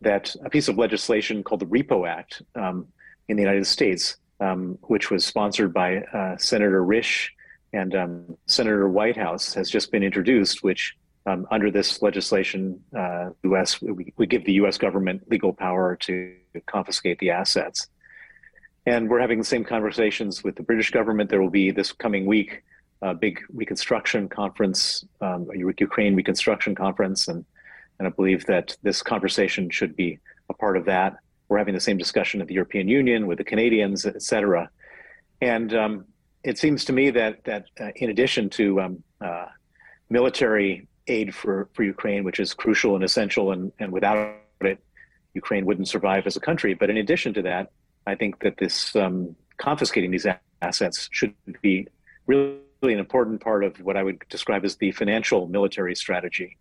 [0.00, 2.86] that a piece of legislation called the REPO Act um,
[3.28, 7.28] in the United States, um, which was sponsored by uh, Senator Risch
[7.72, 13.82] and um, Senator Whitehouse, has just been introduced, which um, under this legislation, uh, U.S.
[13.82, 14.78] We, we give the U.S.
[14.78, 16.34] government legal power to
[16.66, 17.88] confiscate the assets.
[18.86, 21.28] And we're having the same conversations with the British government.
[21.28, 22.62] There will be this coming week
[23.02, 27.44] a big reconstruction conference, um, Ukraine reconstruction conference, and
[27.98, 30.18] and I believe that this conversation should be
[30.48, 31.16] a part of that.
[31.48, 34.70] We're having the same discussion at the European Union with the Canadians, et cetera.
[35.40, 36.04] And um,
[36.44, 39.46] it seems to me that that uh, in addition to um, uh,
[40.10, 44.78] military aid for, for Ukraine, which is crucial and essential, and, and without it,
[45.34, 46.74] Ukraine wouldn't survive as a country.
[46.74, 47.70] But in addition to that,
[48.06, 50.26] I think that this um, confiscating these
[50.62, 51.86] assets should be
[52.26, 56.56] really, really, an important part of what I would describe as the financial military strategy.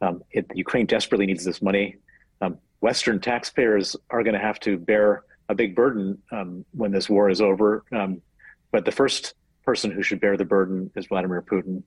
[0.00, 1.96] Um, it, Ukraine desperately needs this money.
[2.40, 7.08] Um, Western taxpayers are going to have to bear a big burden um, when this
[7.08, 7.84] war is over.
[7.92, 8.22] Um,
[8.70, 9.34] but the first
[9.64, 11.82] person who should bear the burden is Vladimir Putin.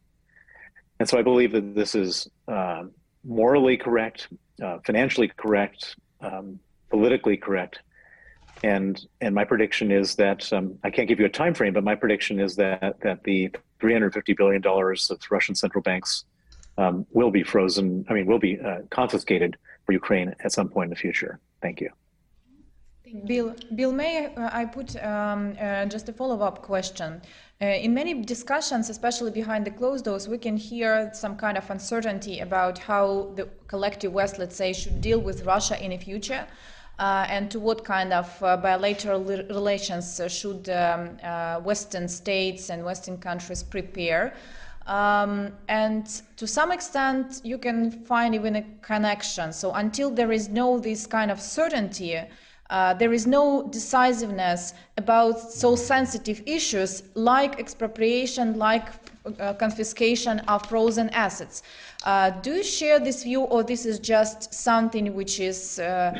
[0.99, 2.83] And so I believe that this is uh,
[3.23, 4.27] morally correct,
[4.61, 7.79] uh, financially correct, um, politically correct
[8.63, 11.83] and and my prediction is that um, I can't give you a time frame, but
[11.83, 16.23] my prediction is that that the 350 billion dollars of Russian central banks
[16.77, 18.05] um, will be frozen.
[18.09, 21.39] I mean, will be uh, confiscated for Ukraine at some point in the future.
[21.61, 21.89] Thank you.
[23.25, 27.21] Bill, Bill, may I put um, uh, just a follow-up question?
[27.61, 31.69] Uh, in many discussions, especially behind the closed doors, we can hear some kind of
[31.69, 36.47] uncertainty about how the collective West, let's say, should deal with Russia in the future.
[36.99, 42.83] Uh, and to what kind of uh, bilateral relations should um, uh, Western states and
[42.83, 44.33] Western countries prepare?
[44.87, 46.05] Um, and
[46.35, 49.53] to some extent, you can find even a connection.
[49.53, 52.19] So until there is no this kind of certainty,
[52.69, 58.89] uh, there is no decisiveness about so sensitive issues like expropriation, like
[59.39, 61.63] uh, confiscation of frozen assets.
[62.03, 66.13] Uh, do you share this view, or this is just something which is uh,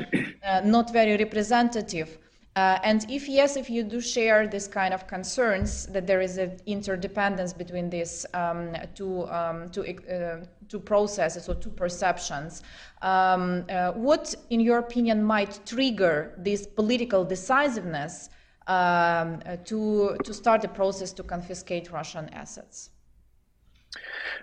[0.45, 2.18] uh, not very representative?
[2.56, 6.38] Uh, and if yes, if you do share this kind of concerns that there is
[6.38, 12.62] an interdependence between these um, two, um, two, uh, two processes or two perceptions,
[13.01, 18.30] um, uh, what, in your opinion, might trigger this political decisiveness
[18.68, 22.91] um, to, to start the process to confiscate Russian assets?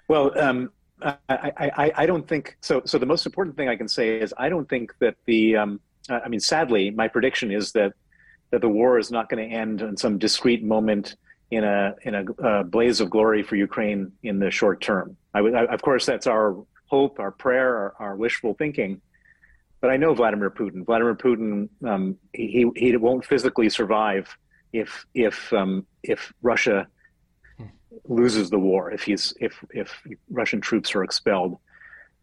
[0.09, 2.83] Well, um, I, I, I, don't think so.
[2.85, 5.81] So the most important thing I can say is I don't think that the um,
[6.09, 7.93] I mean, sadly, my prediction is that
[8.51, 11.17] that the war is not going to end in some discrete moment
[11.51, 15.17] in a in a, a blaze of glory for Ukraine in the short term.
[15.35, 19.01] I, I, of course, that's our hope, our prayer, our, our, wishful thinking.
[19.81, 20.85] But I know Vladimir Putin.
[20.85, 24.29] Vladimir Putin, um, he he won't physically survive
[24.73, 26.87] if if um, if Russia
[28.05, 31.59] loses the war, if he's if if Russian troops are expelled,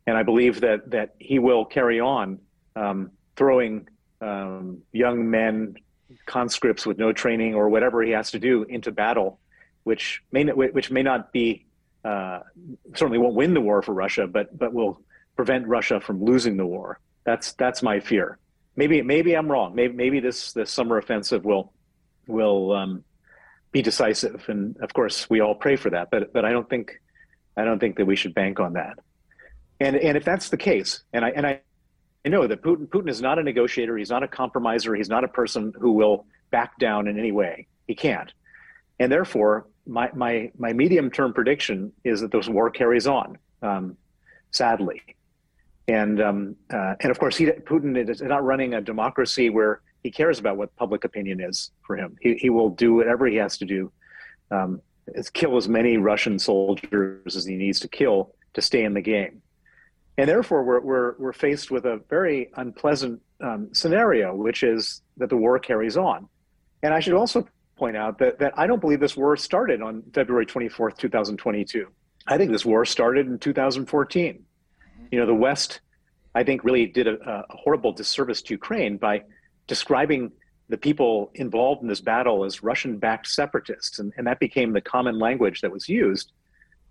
[0.06, 2.40] and I believe that that he will carry on
[2.76, 3.88] um, throwing
[4.20, 5.76] um, young men,
[6.26, 9.40] conscripts with no training or whatever he has to do into battle,
[9.84, 11.66] which may not, which may not be
[12.04, 12.40] uh,
[12.96, 15.02] certainly won't win the war for Russia, but but will
[15.36, 17.00] prevent Russia from losing the war.
[17.26, 18.38] That's that's my fear.
[18.76, 19.76] Maybe maybe I'm wrong.
[19.76, 21.74] Maybe maybe this this summer offensive will
[22.28, 23.04] will um,
[23.72, 26.10] be decisive, and of course we all pray for that.
[26.10, 27.00] But but I don't think
[27.56, 29.00] I don't think that we should bank on that.
[29.80, 31.62] And and if that's the case, and I and I
[32.26, 33.98] I know that Putin, Putin is not a negotiator.
[33.98, 34.96] He's not a compromiser.
[34.96, 37.68] He's not a person who will back down in any way.
[37.88, 38.32] He can't.
[39.00, 43.96] And therefore, my, my, my medium term prediction is that this war carries on, um,
[44.52, 45.02] sadly.
[45.88, 50.12] And, um, uh, and of course, he, Putin is not running a democracy where he
[50.12, 52.18] cares about what public opinion is for him.
[52.22, 53.92] He, he will do whatever he has to do,
[54.52, 54.82] um,
[55.34, 59.42] kill as many Russian soldiers as he needs to kill to stay in the game.
[60.18, 65.30] And therefore, we're, we're, we're faced with a very unpleasant um, scenario, which is that
[65.30, 66.28] the war carries on.
[66.82, 67.48] And I should also
[67.78, 71.88] point out that, that I don't believe this war started on February 24th, 2022.
[72.26, 74.44] I think this war started in 2014.
[75.12, 75.82] You know, the West,
[76.34, 79.22] I think, really did a, a horrible disservice to Ukraine by
[79.68, 80.32] describing
[80.70, 84.00] the people involved in this battle as Russian backed separatists.
[84.00, 86.32] And, and that became the common language that was used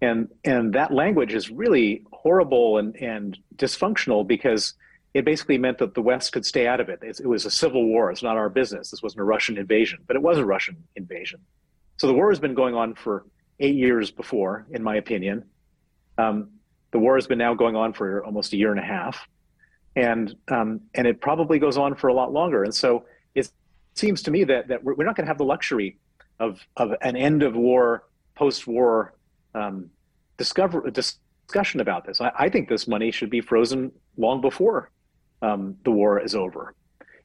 [0.01, 4.75] and and that language is really horrible and and dysfunctional because
[5.15, 6.99] it basically meant that the West could stay out of it.
[7.03, 8.11] It, was a civil war.
[8.11, 8.91] It's not our business.
[8.91, 11.41] This wasn't a Russian invasion, but it was a Russian invasion.
[11.99, 13.25] So the war has been going on for
[13.61, 15.45] eight years before, in my opinion.
[16.19, 16.51] Um,
[16.91, 19.17] the war has been now going on for almost a year and a half,
[19.95, 22.65] and um, and it probably goes on for a lot longer.
[22.65, 23.05] And so
[23.37, 23.49] it
[23.95, 25.91] seems to me that that we're, we're not going to have the luxury
[26.41, 28.05] of of an end of war,
[28.35, 29.15] post war
[29.55, 29.91] um,
[30.37, 30.91] discover
[31.47, 32.21] discussion about this.
[32.21, 34.91] I, I, think this money should be frozen long before
[35.43, 36.75] um, the war is over.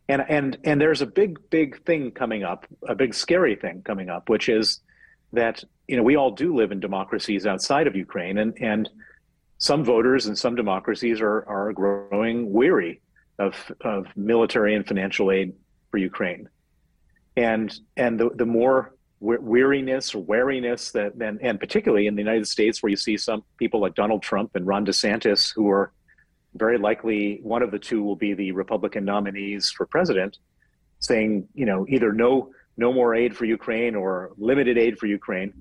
[0.07, 4.09] And and and there's a big big thing coming up, a big scary thing coming
[4.09, 4.81] up, which is
[5.33, 8.89] that you know we all do live in democracies outside of Ukraine, and and
[9.57, 12.99] some voters in some democracies are are growing weary
[13.39, 15.53] of of military and financial aid
[15.91, 16.49] for Ukraine,
[17.37, 22.47] and and the the more weariness or wariness that then and particularly in the United
[22.47, 25.91] States where you see some people like Donald Trump and Ron DeSantis who are
[26.55, 30.39] very likely one of the two will be the Republican nominees for president
[30.99, 35.53] saying you know either no no more aid for Ukraine or limited aid for Ukraine.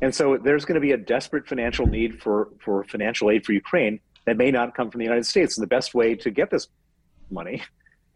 [0.00, 3.52] And so there's going to be a desperate financial need for for financial aid for
[3.52, 5.58] Ukraine that may not come from the United States.
[5.58, 6.68] And the best way to get this
[7.30, 7.62] money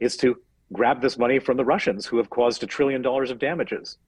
[0.00, 0.36] is to
[0.72, 3.98] grab this money from the Russians who have caused a trillion dollars of damages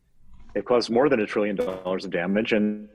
[0.56, 2.88] it caused more than a trillion dollars of damage, and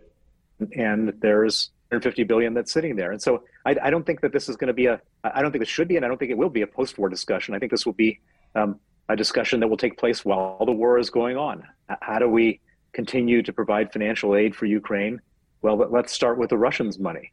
[0.76, 3.12] and there's 150 billion that's sitting there.
[3.12, 4.99] And so I, I don't think that this is going to be a.
[5.24, 7.07] I don't think this should be, and I don't think it will be a post-war
[7.07, 7.53] discussion.
[7.53, 8.20] I think this will be
[8.55, 11.64] um, a discussion that will take place while the war is going on.
[12.01, 12.59] How do we
[12.93, 15.22] continue to provide financial aid for Ukraine?
[15.62, 17.32] Well, let's start with the Russians' money.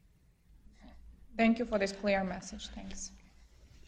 [1.37, 2.67] Thank you for this clear message.
[2.75, 3.11] Thanks.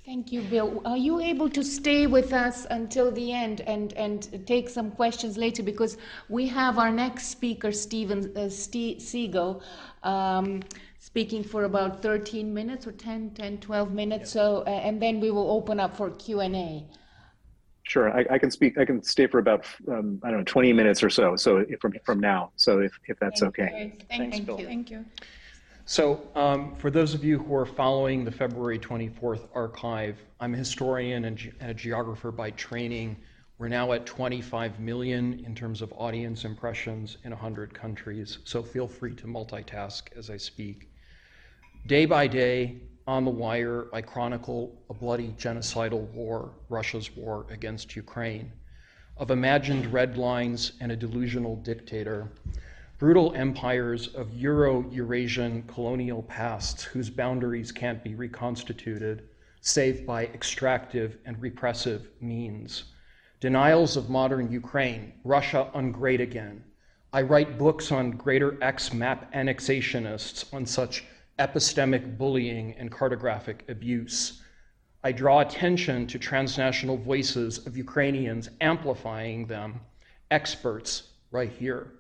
[0.03, 0.81] Thank you, Bill.
[0.83, 5.37] Are you able to stay with us until the end and, and take some questions
[5.37, 5.61] later?
[5.61, 5.97] Because
[6.27, 9.61] we have our next speaker, Steven uh, Steve Seegel,
[10.01, 10.63] um,
[10.97, 14.31] speaking for about 13 minutes or 10, 10 12 minutes.
[14.31, 16.83] So, uh, and then we will open up for Q&A.
[17.83, 18.79] Sure, I, I, can speak.
[18.79, 21.35] I can stay for about um, I don't know 20 minutes or so.
[21.35, 22.51] So from from now.
[22.55, 23.63] So if, if that's Thank okay.
[23.63, 24.05] You.
[24.07, 24.65] Thank, Thank you.
[24.65, 25.05] Thank you.
[25.91, 30.57] So um, for those of you who are following the February 24th archive, I'm a
[30.57, 33.17] historian and, ge- and a geographer by training.
[33.57, 38.37] We're now at 25 million in terms of audience impressions in 100 countries.
[38.45, 40.87] So feel free to multitask as I speak.
[41.87, 47.97] Day by day, on the wire, I chronicle a bloody genocidal war, Russia's war against
[47.97, 48.49] Ukraine,
[49.17, 52.31] of imagined red lines and a delusional dictator,
[53.01, 59.27] brutal empires of Euro Eurasian colonial pasts whose boundaries can't be reconstituted
[59.59, 62.83] save by extractive and repressive means.
[63.39, 66.63] Denials of modern Ukraine, Russia ungreat again.
[67.11, 71.03] I write books on greater X map annexationists on such
[71.39, 74.43] epistemic bullying and cartographic abuse.
[75.03, 79.81] I draw attention to transnational voices of Ukrainians amplifying them,
[80.29, 81.93] experts right here.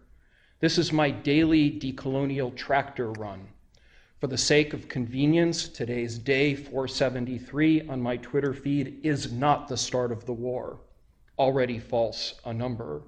[0.61, 3.47] This is my daily decolonial tractor run.
[4.19, 9.75] For the sake of convenience, today's day 473 on my Twitter feed is not the
[9.75, 10.77] start of the war.
[11.39, 13.01] Already false, a number.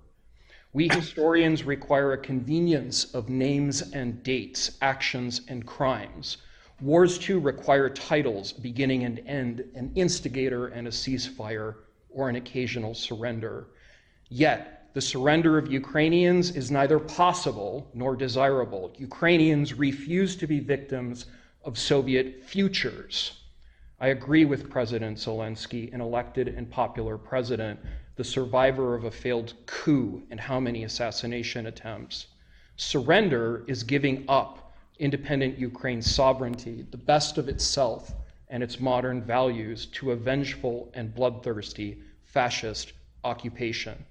[0.74, 6.38] We historians require a convenience of names and dates, actions and crimes.
[6.82, 11.76] Wars too require titles, beginning and end, an instigator and a ceasefire,
[12.10, 13.68] or an occasional surrender.
[14.28, 18.94] Yet, the surrender of Ukrainians is neither possible nor desirable.
[18.98, 21.26] Ukrainians refuse to be victims
[21.64, 23.42] of Soviet futures.
[24.00, 27.80] I agree with President Zelensky, an elected and popular president,
[28.18, 32.28] the survivor of a failed coup and how many assassination attempts.
[32.76, 38.14] Surrender is giving up independent Ukraine's sovereignty, the best of itself
[38.50, 44.06] and its modern values, to a vengeful and bloodthirsty fascist occupation.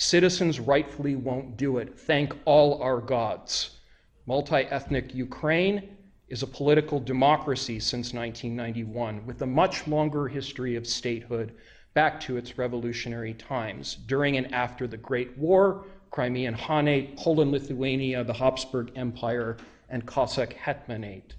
[0.00, 1.98] Citizens rightfully won't do it.
[1.98, 3.80] Thank all our gods.
[4.26, 5.96] Multi ethnic Ukraine
[6.28, 11.52] is a political democracy since 1991, with a much longer history of statehood
[11.94, 13.96] back to its revolutionary times.
[14.06, 19.56] During and after the Great War, Crimean Khanate, Poland Lithuania, the Habsburg Empire,
[19.88, 21.34] and Cossack Hetmanate.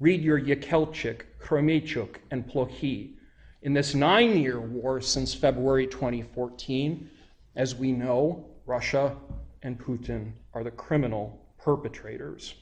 [0.00, 3.14] Read your Yekelchyk, Khromeychuk, and Plokhy.
[3.62, 7.08] In this nine year war since February 2014,
[7.56, 9.16] as we know, Russia
[9.62, 12.54] and Putin are the criminal perpetrators.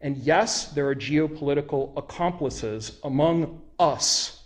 [0.00, 4.42] And yes, there are geopolitical accomplices among us.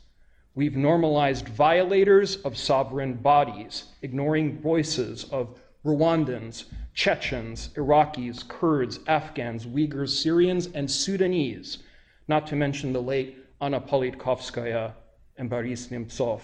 [0.54, 10.10] We've normalized violators of sovereign bodies, ignoring voices of Rwandans, Chechens, Iraqis, Kurds, Afghans, Uyghurs,
[10.10, 11.78] Syrians, and Sudanese,
[12.28, 14.92] not to mention the late Anna Politkovskaya
[15.36, 16.42] and Boris Nemtsov.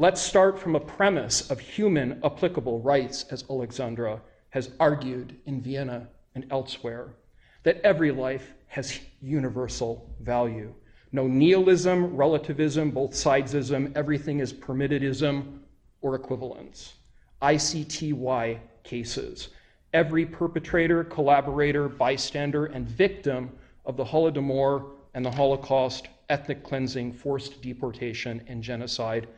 [0.00, 6.08] Let's start from a premise of human applicable rights, as Alexandra has argued in Vienna
[6.34, 7.16] and elsewhere,
[7.64, 10.72] that every life has universal value.
[11.12, 15.58] No nihilism, relativism, both sidesism, everything is permittedism
[16.00, 16.94] or equivalence.
[17.42, 19.48] ICTY cases.
[19.92, 23.50] Every perpetrator, collaborator, bystander, and victim
[23.84, 29.28] of the Holodomor and the Holocaust, ethnic cleansing, forced deportation, and genocide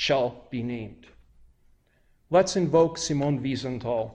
[0.00, 1.08] shall be named.
[2.30, 4.12] Let's invoke Simon Wiesenthal.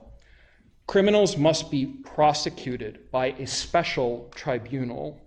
[0.88, 5.20] Criminals must be prosecuted by a special tribunal,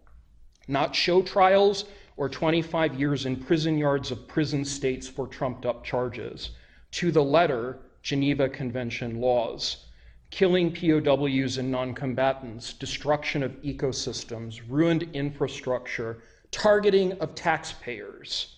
[0.66, 1.84] not show trials
[2.16, 6.52] or 25 years in prison yards of prison states for trumped up charges.
[6.92, 9.88] To the letter, Geneva Convention laws.
[10.30, 18.55] Killing POWs and non combatants, destruction of ecosystems, ruined infrastructure, targeting of taxpayers.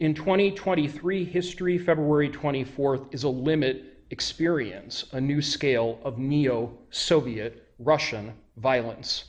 [0.00, 7.66] In 2023 history, February 24th is a limit experience, a new scale of neo Soviet
[7.80, 9.24] Russian violence.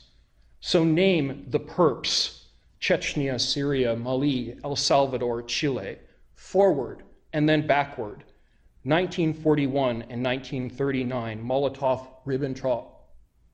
[0.60, 2.44] So name the perps
[2.80, 5.98] Chechnya, Syria, Mali, El Salvador, Chile,
[6.36, 7.02] forward
[7.32, 8.22] and then backward.
[8.84, 12.92] 1941 and 1939, Molotov Ribbentrop,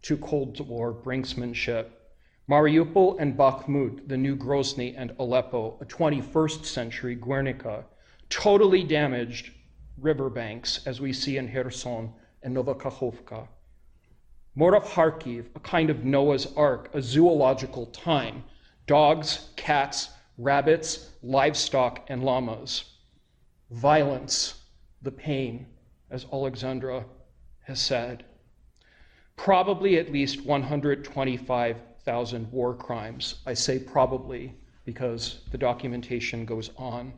[0.02, 1.86] to Cold War brinksmanship.
[2.48, 7.84] Mariupol and Bakhmut, the new Grozny and Aleppo, a 21st century Guernica,
[8.28, 9.50] totally damaged
[9.98, 12.12] riverbanks, as we see in Kherson
[12.44, 13.48] and Novokakhovka.
[14.56, 18.44] Morov Kharkiv, a kind of Noah's Ark, a zoological time,
[18.86, 22.84] dogs, cats, rabbits, livestock, and llamas.
[23.72, 24.62] Violence,
[25.02, 25.66] the pain,
[26.10, 27.04] as Alexandra
[27.64, 28.24] has said.
[29.36, 33.42] Probably at least 125 thousand war crimes.
[33.44, 34.54] I say probably
[34.86, 37.12] because the documentation goes on.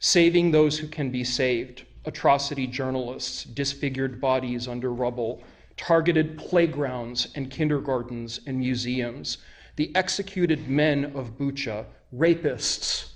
[0.00, 5.42] saving those who can be saved, atrocity journalists, disfigured bodies under rubble,
[5.76, 9.38] targeted playgrounds and kindergartens and museums,
[9.76, 13.12] the executed men of Bucha, rapists,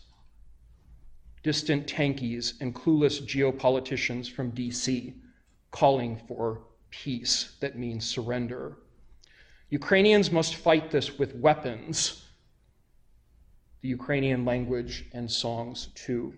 [1.42, 5.12] distant tankies, and clueless geopoliticians from DC
[5.72, 8.76] calling for peace that means surrender.
[9.72, 12.26] Ukrainians must fight this with weapons,
[13.80, 16.34] the Ukrainian language and songs too.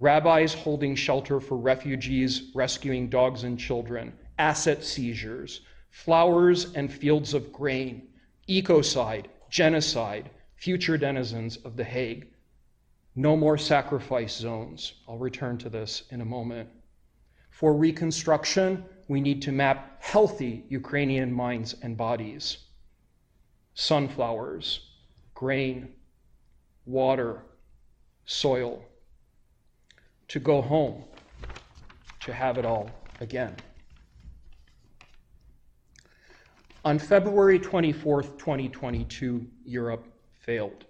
[0.00, 7.54] Rabbis holding shelter for refugees, rescuing dogs and children, asset seizures, flowers and fields of
[7.54, 8.08] grain,
[8.46, 12.26] ecocide, genocide, future denizens of The Hague.
[13.14, 14.92] No more sacrifice zones.
[15.08, 16.68] I'll return to this in a moment.
[17.48, 22.58] For reconstruction, we need to map healthy Ukrainian minds and bodies.
[23.74, 24.80] Sunflowers,
[25.34, 25.88] grain,
[26.86, 27.42] water,
[28.24, 28.84] soil.
[30.28, 31.04] To go home,
[32.20, 33.54] to have it all again.
[36.84, 40.06] On February 24, 2022, Europe
[40.40, 40.84] failed.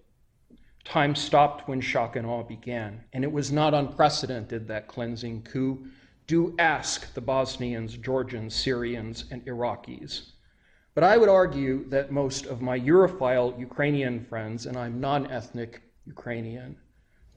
[0.85, 5.87] Time stopped when shock and awe began, and it was not unprecedented that cleansing coup
[6.27, 10.33] do ask the Bosnians, Georgians, Syrians, and Iraqis.
[10.95, 15.83] But I would argue that most of my Europhile Ukrainian friends, and I'm non ethnic
[16.05, 16.77] Ukrainian,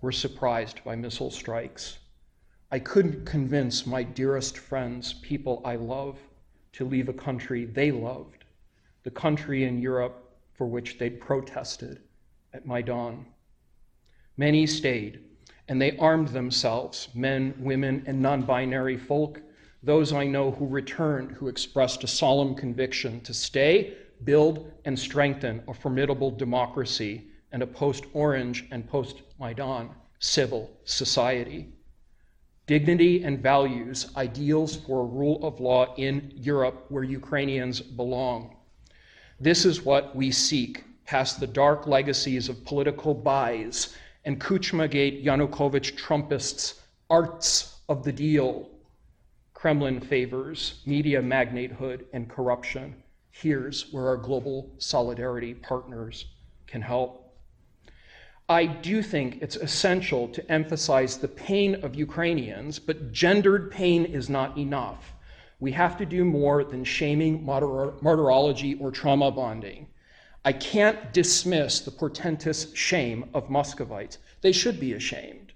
[0.01, 1.99] were surprised by missile strikes.
[2.71, 6.17] I couldn't convince my dearest friends, people I love,
[6.73, 8.45] to leave a country they loved,
[9.03, 12.01] the country in Europe for which they'd protested
[12.53, 13.25] at Maidan.
[14.37, 15.28] Many stayed,
[15.69, 19.39] and they armed themselves men, women, and non binary folk.
[19.83, 23.93] Those I know who returned, who expressed a solemn conviction to stay,
[24.23, 31.69] build, and strengthen a formidable democracy and a post Orange and post Maidan civil society.
[32.65, 38.57] Dignity and values, ideals for a rule of law in Europe where Ukrainians belong.
[39.39, 43.95] This is what we seek past the dark legacies of political buys
[44.29, 48.69] and Kuchma-gate Yanukovych Trumpists' arts of the deal,
[49.55, 52.93] Kremlin favors, media magnatehood, and corruption.
[53.31, 56.25] Here's where our global solidarity partners
[56.67, 57.33] can help.
[58.47, 64.29] I do think it's essential to emphasize the pain of Ukrainians, but gendered pain is
[64.29, 65.11] not enough.
[65.59, 69.87] We have to do more than shaming, martyrology, or trauma bonding.
[70.45, 74.19] I can't dismiss the portentous shame of Muscovites.
[74.39, 75.51] They should be ashamed.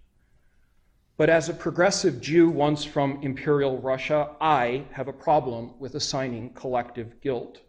[1.16, 6.54] But as a progressive Jew once from Imperial Russia, I have a problem with assigning
[6.54, 7.62] collective guilt.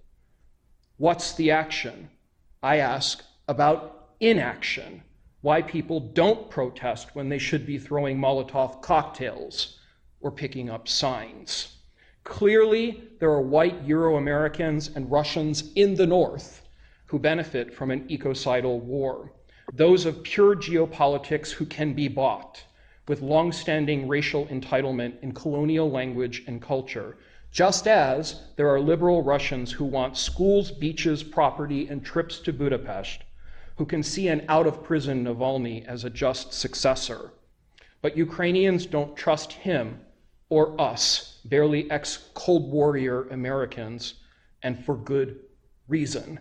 [0.97, 2.11] What's the action?
[2.65, 5.03] I ask about inaction.
[5.41, 9.79] Why people don't protest when they should be throwing Molotov cocktails
[10.21, 11.77] or picking up signs.
[12.25, 16.64] Clearly, there are white Euro Americans and Russians in the North
[17.15, 19.33] who benefit from an ecocidal war,
[19.73, 22.61] those of pure geopolitics who can be bought,
[23.07, 27.17] with long-standing racial entitlement in colonial language and culture,
[27.53, 33.23] just as there are liberal Russians who want schools, beaches, property, and trips to Budapest,
[33.77, 37.31] who can see an out-of-prison Navalny as a just successor.
[38.03, 40.01] But Ukrainians don't trust him
[40.49, 44.15] or us, barely ex-Cold Warrior Americans,
[44.65, 45.39] and for good
[45.87, 46.41] reason.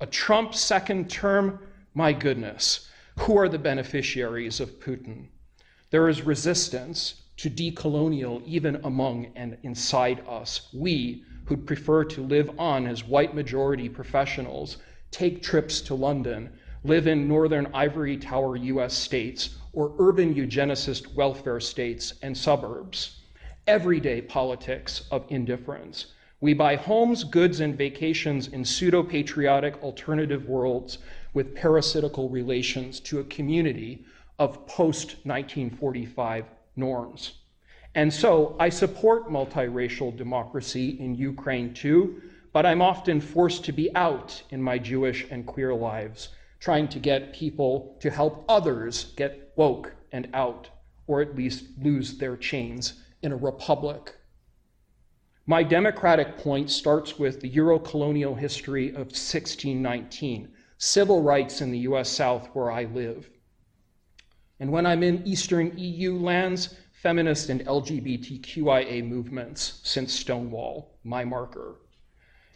[0.00, 1.58] A Trump second term,
[1.92, 2.88] my goodness,
[3.18, 5.26] who are the beneficiaries of Putin?
[5.90, 10.68] There is resistance to decolonial even among and inside us.
[10.72, 14.76] We, who'd prefer to live on as white majority professionals,
[15.10, 16.52] take trips to London,
[16.84, 23.22] live in northern ivory tower US states, or urban eugenicist welfare states and suburbs.
[23.66, 26.06] Everyday politics of indifference
[26.40, 30.98] we buy homes, goods, and vacations in pseudo patriotic alternative worlds
[31.34, 34.04] with parasitical relations to a community
[34.38, 36.44] of post 1945
[36.76, 37.32] norms.
[37.96, 43.94] And so I support multiracial democracy in Ukraine too, but I'm often forced to be
[43.96, 46.28] out in my Jewish and queer lives,
[46.60, 50.68] trying to get people to help others get woke and out,
[51.08, 54.14] or at least lose their chains in a republic
[55.48, 60.46] my democratic point starts with the Euro-colonial history of 1619,
[60.76, 63.30] civil rights in the US South where I live.
[64.60, 71.76] And when I'm in Eastern EU lands, feminist and LGBTQIA movements since Stonewall, my marker.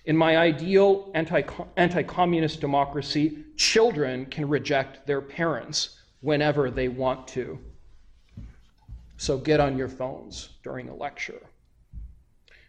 [0.05, 7.59] In my ideal anti communist democracy, children can reject their parents whenever they want to.
[9.17, 11.41] so get on your phones during a lecture.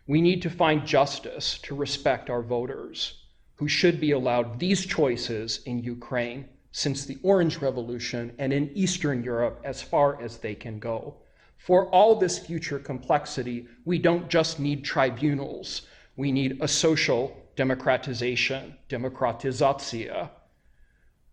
[0.06, 3.24] We need to find justice to respect our voters
[3.56, 9.24] who should be allowed these choices in Ukraine since the Orange Revolution and in Eastern
[9.24, 11.16] Europe as far as they can go.
[11.58, 15.84] For all this future complexity, we don't just need tribunals,
[16.18, 20.30] we need a social democratization, demokratizatia.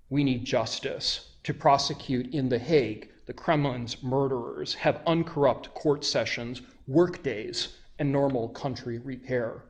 [0.08, 6.62] We need justice to prosecute in The Hague the Kremlin's murderers, have uncorrupt court sessions,
[6.88, 9.62] work days, and normal country repair.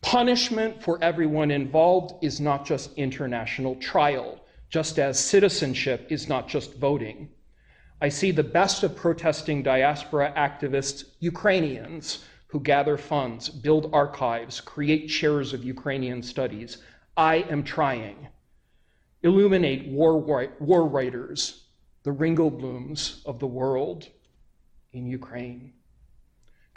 [0.00, 6.76] Punishment for everyone involved is not just international trial, just as citizenship is not just
[6.76, 7.28] voting.
[8.00, 15.08] I see the best of protesting diaspora activists, Ukrainians, who gather funds, build archives, create
[15.08, 16.78] chairs of Ukrainian studies.
[17.16, 18.28] I am trying.
[19.22, 20.16] Illuminate war,
[20.60, 21.64] war writers,
[22.04, 24.08] the Ringelblums of the world
[24.92, 25.74] in Ukraine.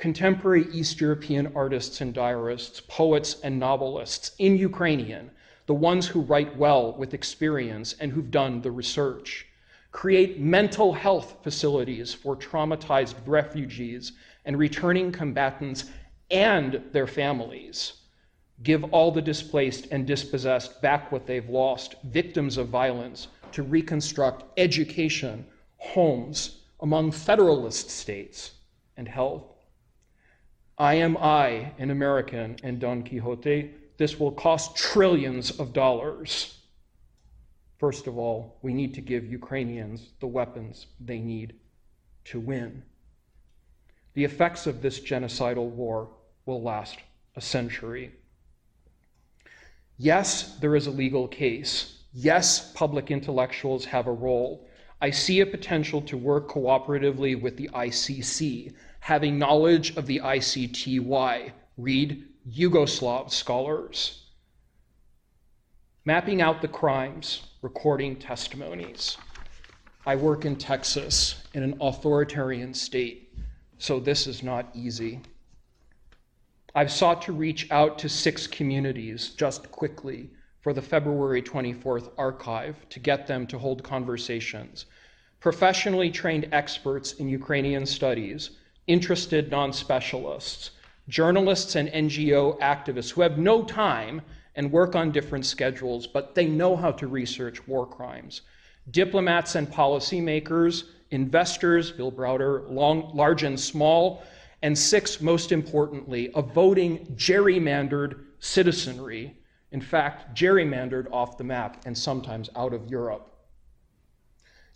[0.03, 5.31] Contemporary East European artists and diarists, poets and novelists in Ukrainian,
[5.65, 9.47] the ones who write well with experience and who've done the research.
[9.93, 14.11] Create mental health facilities for traumatized refugees
[14.43, 15.85] and returning combatants
[16.29, 17.93] and their families.
[18.61, 24.43] Give all the displaced and dispossessed back what they've lost, victims of violence, to reconstruct
[24.59, 25.45] education,
[25.77, 28.51] homes among federalist states,
[28.97, 29.52] and health.
[30.77, 33.71] I am I, an American, and Don Quixote.
[33.97, 36.57] This will cost trillions of dollars.
[37.77, 41.53] First of all, we need to give Ukrainians the weapons they need
[42.25, 42.81] to win.
[44.13, 46.09] The effects of this genocidal war
[46.45, 46.97] will last
[47.35, 48.11] a century.
[49.97, 52.03] Yes, there is a legal case.
[52.13, 54.67] Yes, public intellectuals have a role.
[55.01, 58.73] I see a potential to work cooperatively with the ICC,
[59.03, 64.27] having knowledge of the ICTY, read Yugoslav scholars.
[66.05, 69.17] Mapping out the crimes, recording testimonies.
[70.05, 73.33] I work in Texas in an authoritarian state,
[73.77, 75.19] so this is not easy.
[76.73, 80.29] I've sought to reach out to six communities just quickly
[80.61, 84.85] for the February 24th archive to get them to hold conversations.
[85.41, 88.51] Professionally trained experts in Ukrainian studies,
[88.87, 90.71] interested non specialists,
[91.07, 94.21] journalists and NGO activists who have no time
[94.55, 98.41] and work on different schedules, but they know how to research war crimes.
[98.91, 104.23] Diplomats and policymakers, investors, Bill Browder, long, large and small,
[104.61, 109.35] and six, most importantly, a voting gerrymandered citizenry
[109.73, 113.32] in fact, gerrymandered off the map and sometimes out of Europe.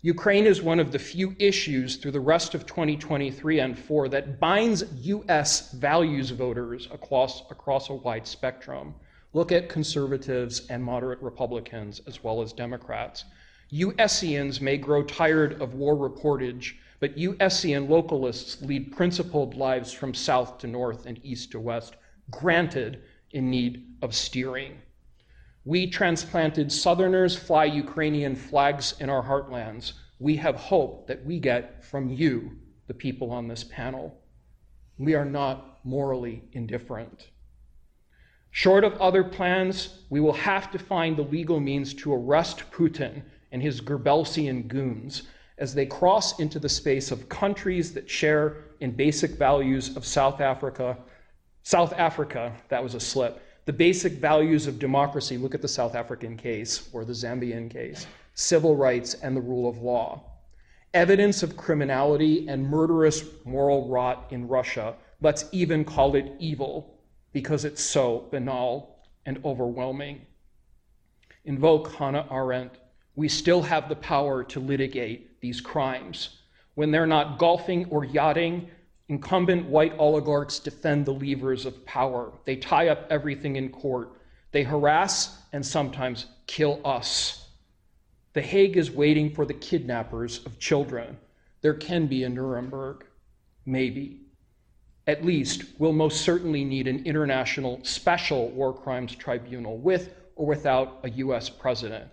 [0.02, 4.38] Ukraine is one of the few issues through the rest of 2023 and 4 that
[4.38, 8.94] binds US values voters across, across a wide spectrum.
[9.32, 13.24] Look at conservatives and moderate Republicans as well as Democrats.
[13.72, 20.58] USians may grow tired of war reportage, but USian localists lead principled lives from south
[20.58, 21.96] to north and east to west,
[22.30, 23.02] granted
[23.32, 24.80] in need of steering.
[25.68, 29.92] We transplanted Southerners fly Ukrainian flags in our heartlands.
[30.18, 32.52] We have hope that we get from you,
[32.86, 34.18] the people on this panel.
[34.96, 37.28] We are not morally indifferent.
[38.50, 43.20] Short of other plans, we will have to find the legal means to arrest Putin
[43.52, 45.24] and his Goebbelsian goons
[45.58, 50.40] as they cross into the space of countries that share in basic values of South
[50.40, 50.96] Africa.
[51.62, 55.94] South Africa, that was a slip, the basic values of democracy look at the South
[55.94, 60.24] African case or the Zambian case civil rights and the rule of law.
[60.94, 66.98] Evidence of criminality and murderous moral rot in Russia, let's even call it evil
[67.34, 70.22] because it's so banal and overwhelming.
[71.44, 72.72] Invoke Hannah Arendt.
[73.16, 76.38] We still have the power to litigate these crimes.
[76.74, 78.70] When they're not golfing or yachting,
[79.08, 82.32] Incumbent white oligarchs defend the levers of power.
[82.44, 84.12] They tie up everything in court.
[84.52, 87.48] They harass and sometimes kill us.
[88.34, 91.16] The Hague is waiting for the kidnappers of children.
[91.62, 93.04] There can be a Nuremberg.
[93.64, 94.20] Maybe.
[95.06, 101.00] At least, we'll most certainly need an international special war crimes tribunal with or without
[101.02, 102.10] a US president.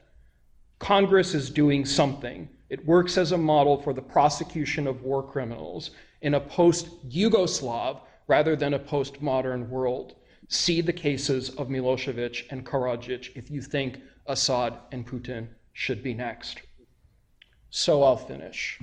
[0.80, 2.48] Congress is doing something.
[2.70, 5.92] It works as a model for the prosecution of war criminals
[6.26, 10.16] in a post Yugoslav rather than a post modern world.
[10.48, 16.16] See the cases of Milosevic and Karadzic if you think Assad and Putin should be
[16.16, 16.62] next.
[17.70, 18.80] So I'll finish.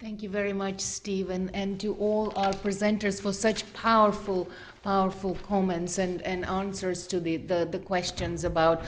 [0.00, 4.48] Thank you very much, Stephen, and to all our presenters for such powerful,
[4.82, 8.82] powerful comments and, and answers to the, the, the questions about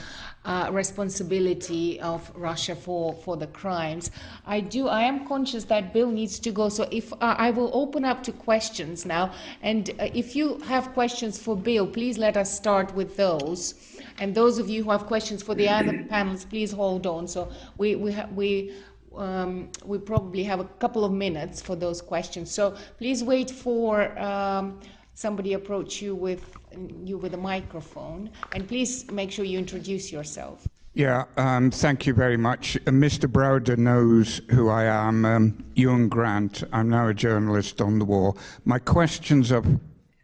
[0.45, 4.11] uh, responsibility of Russia for, for the crimes.
[4.47, 7.71] I do, I am conscious that Bill needs to go, so if uh, I will
[7.75, 12.37] open up to questions now, and uh, if you have questions for Bill, please let
[12.37, 13.75] us start with those.
[14.19, 17.27] And those of you who have questions for the other panels, please hold on.
[17.27, 18.75] So we, we, ha- we
[19.17, 22.51] um, we probably have a couple of minutes for those questions.
[22.51, 24.81] So please wait for um,
[25.21, 26.57] somebody approach you with
[27.05, 30.67] you with a microphone, and please make sure you introduce yourself.
[30.95, 32.77] Yeah, um, thank you very much.
[32.77, 33.31] Uh, Mr.
[33.31, 35.25] Browder knows who I am.
[35.25, 36.65] Um, Ewan Grant.
[36.73, 38.35] I'm now a journalist on the war.
[38.65, 39.63] My questions are,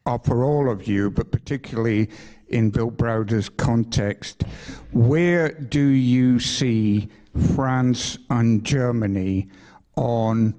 [0.06, 2.08] are for all of you, but particularly
[2.48, 4.44] in Bill Browder's context.
[4.92, 7.08] Where do you see
[7.54, 9.48] France and Germany
[9.96, 10.54] on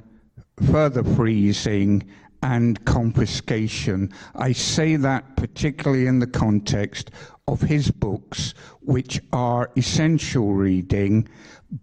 [0.71, 2.03] further freezing
[2.47, 4.09] and confiscation.
[4.33, 7.11] I say that particularly in the context
[7.45, 11.27] of his books, which are essential reading,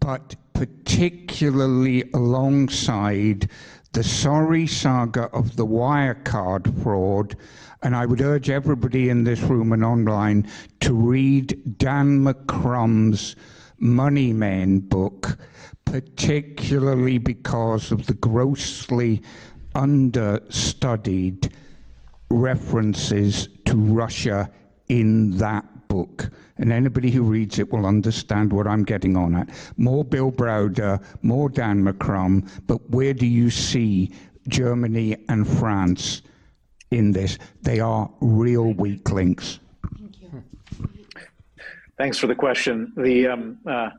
[0.00, 3.50] but particularly alongside
[3.92, 7.36] the sorry saga of the Wirecard fraud.
[7.82, 10.48] And I would urge everybody in this room and online
[10.80, 13.36] to read Dan McCrum's
[13.78, 15.36] Money Men book,
[15.84, 19.20] particularly because of the grossly
[19.74, 21.52] understudied
[22.30, 24.50] references to Russia
[24.88, 26.30] in that book.
[26.58, 29.48] And anybody who reads it will understand what I'm getting on at.
[29.76, 34.12] More Bill Browder, more Dan McCrum, but where do you see
[34.48, 36.22] Germany and France
[36.90, 37.38] in this?
[37.62, 39.58] They are real weak links.
[39.98, 40.44] Thank you.
[41.98, 42.92] Thanks for the question.
[42.96, 43.90] The um, uh,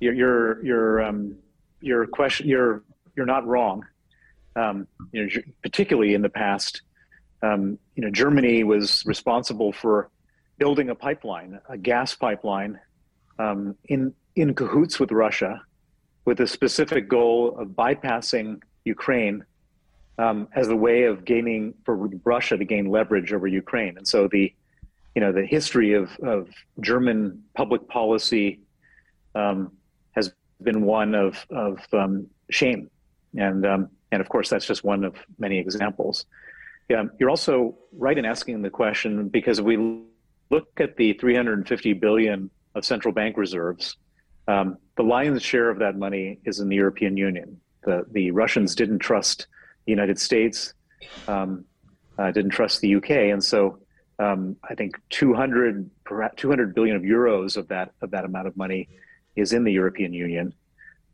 [0.00, 1.36] your your your um,
[1.80, 2.82] your question you're
[3.16, 3.84] you're not wrong.
[4.54, 6.82] Um, you know, particularly in the past,
[7.42, 10.10] um, you know, Germany was responsible for
[10.58, 12.78] building a pipeline, a gas pipeline,
[13.38, 15.62] um, in in cahoots with Russia,
[16.24, 19.44] with a specific goal of bypassing Ukraine
[20.18, 23.96] um, as a way of gaining for Russia to gain leverage over Ukraine.
[23.96, 24.52] And so the
[25.14, 26.48] you know the history of, of
[26.80, 28.60] German public policy
[29.34, 29.72] um,
[30.12, 32.90] has been one of of um, shame,
[33.36, 33.66] and
[34.12, 36.26] and of course that's just one of many examples.
[36.88, 40.02] Yeah, you're also right in asking the question because if we
[40.50, 43.96] look at the 350 billion of central bank reserves,
[44.46, 47.60] um, the lion's share of that money is in the European Union.
[47.84, 49.46] The the Russians didn't trust
[49.86, 50.74] the United States,
[51.26, 51.64] um,
[52.18, 53.78] uh, didn't trust the UK, and so
[54.18, 55.90] um, I think 200,
[56.36, 58.88] 200 billion of euros of that of that amount of money
[59.34, 60.52] is in the European Union.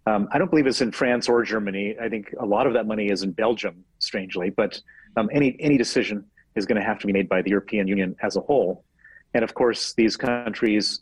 [0.09, 1.95] Um, I don't believe it's in France or Germany.
[2.01, 4.49] I think a lot of that money is in Belgium, strangely.
[4.49, 4.81] But
[5.19, 6.25] um, any any decision
[6.57, 8.85] is going to have to be made by the European Union as a whole.
[9.35, 11.01] And of course, these countries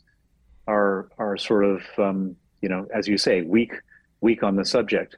[0.67, 3.73] are are sort of um, you know, as you say, weak
[4.19, 5.15] weak on the subject.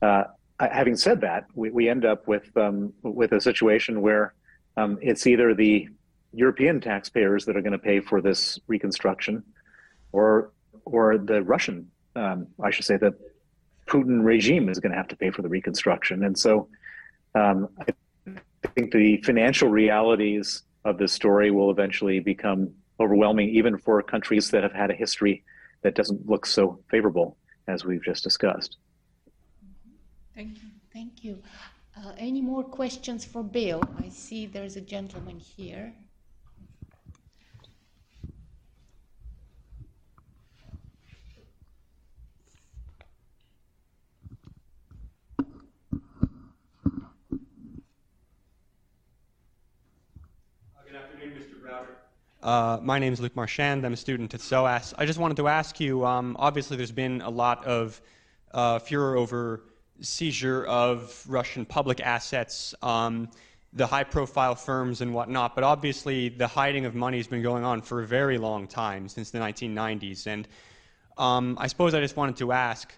[0.00, 0.24] Uh,
[0.60, 4.34] having said that, we, we end up with um, with a situation where
[4.76, 5.88] um, it's either the
[6.32, 9.42] European taxpayers that are going to pay for this reconstruction,
[10.12, 10.52] or
[10.84, 13.14] or the Russian, um, I should say, the
[13.86, 16.24] Putin regime is going to have to pay for the reconstruction.
[16.24, 16.68] And so,
[17.34, 17.68] um,
[18.64, 22.70] I think the financial realities of this story will eventually become
[23.00, 25.44] overwhelming, even for countries that have had a history
[25.82, 27.36] that doesn't look so favorable,
[27.68, 28.78] as we've just discussed.
[30.34, 30.68] Thank you.
[30.92, 31.42] Thank you.
[31.96, 33.82] Uh, any more questions for Bill?
[34.04, 35.94] I see there's a gentleman here.
[52.48, 53.84] Uh, my name is Luc Marchand.
[53.84, 54.94] I'm a student at SOAS.
[54.96, 58.00] I just wanted to ask you um, obviously, there's been a lot of
[58.52, 59.64] uh, furor over
[60.00, 63.28] seizure of Russian public assets, um,
[63.74, 67.64] the high profile firms and whatnot, but obviously, the hiding of money has been going
[67.64, 70.26] on for a very long time, since the 1990s.
[70.26, 70.48] And
[71.18, 72.94] um, I suppose I just wanted to ask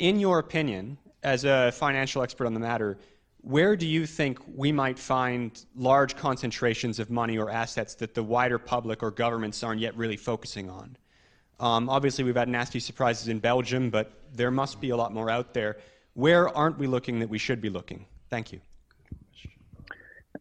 [0.00, 2.98] in your opinion, as a financial expert on the matter,
[3.42, 8.22] where do you think we might find large concentrations of money or assets that the
[8.22, 10.96] wider public or governments aren't yet really focusing on?
[11.58, 15.30] Um, obviously, we've had nasty surprises in Belgium, but there must be a lot more
[15.30, 15.78] out there.
[16.14, 18.06] Where aren't we looking that we should be looking?
[18.28, 18.60] Thank you.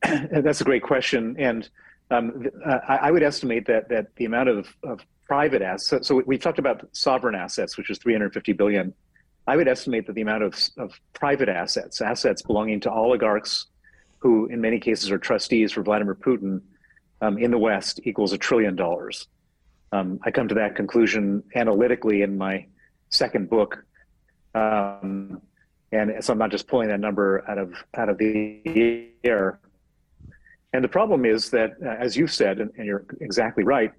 [0.31, 1.69] That's a great question, and
[2.11, 5.87] um, uh, I would estimate that that the amount of, of private assets.
[5.87, 8.93] So, so we've talked about sovereign assets, which is 350 billion
[9.47, 13.65] I would estimate that the amount of, of private assets, assets belonging to oligarchs,
[14.19, 16.61] who in many cases are trustees for Vladimir Putin,
[17.21, 19.27] um, in the West equals a trillion dollars.
[19.91, 22.65] Um, I come to that conclusion analytically in my
[23.09, 23.83] second book,
[24.53, 25.41] um,
[25.91, 29.59] and so I'm not just pulling that number out of out of the air.
[30.73, 33.91] And the problem is that, uh, as you said, and, and you're exactly right,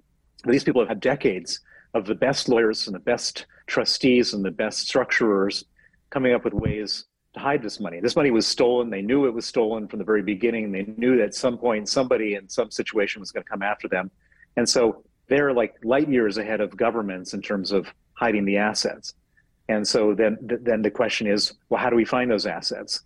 [0.45, 1.59] these people have had decades
[1.93, 5.65] of the best lawyers and the best trustees and the best structurers
[6.09, 7.99] coming up with ways to hide this money.
[7.99, 8.89] This money was stolen.
[8.89, 10.71] They knew it was stolen from the very beginning.
[10.71, 13.87] They knew that at some point somebody in some situation was going to come after
[13.87, 14.11] them.
[14.57, 19.13] And so they're like light years ahead of governments in terms of hiding the assets.
[19.69, 23.01] And so then, then the question is, well, how do we find those assets?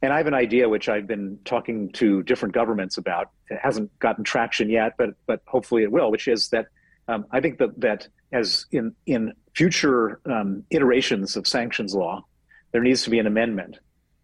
[0.00, 3.30] And I have an idea which I've been talking to different governments about.
[3.50, 6.10] It hasn't gotten traction yet, but but hopefully it will.
[6.10, 6.66] Which is that
[7.08, 12.24] um, I think that that as in in future um, iterations of sanctions law,
[12.72, 13.78] there needs to be an amendment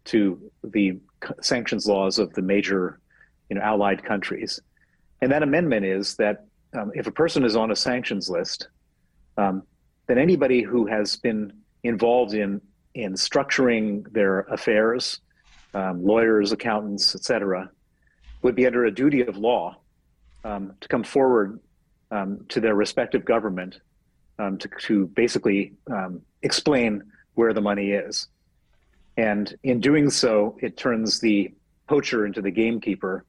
[0.05, 0.97] to the
[1.41, 2.99] sanctions laws of the major,
[3.49, 4.59] you know, allied countries,
[5.21, 8.67] and that amendment is that um, if a person is on a sanctions list,
[9.37, 9.63] um,
[10.07, 11.51] then anybody who has been
[11.83, 12.61] involved in
[12.93, 15.19] in structuring their affairs,
[15.73, 17.69] um, lawyers, accountants, etc.,
[18.41, 19.75] would be under a duty of law
[20.43, 21.59] um, to come forward
[22.11, 23.79] um, to their respective government
[24.39, 25.73] um, to, to basically
[26.41, 27.03] explain
[27.35, 28.27] where the money is.
[29.17, 31.53] And in doing so, it turns the
[31.87, 33.23] poacher into the gamekeeper.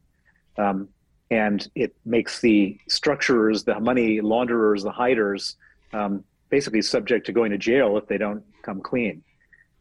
[0.58, 0.88] Um,
[1.30, 5.56] and it makes the structurers, the money launderers, the hiders,
[5.92, 9.22] um, basically subject to going to jail if they don't come clean.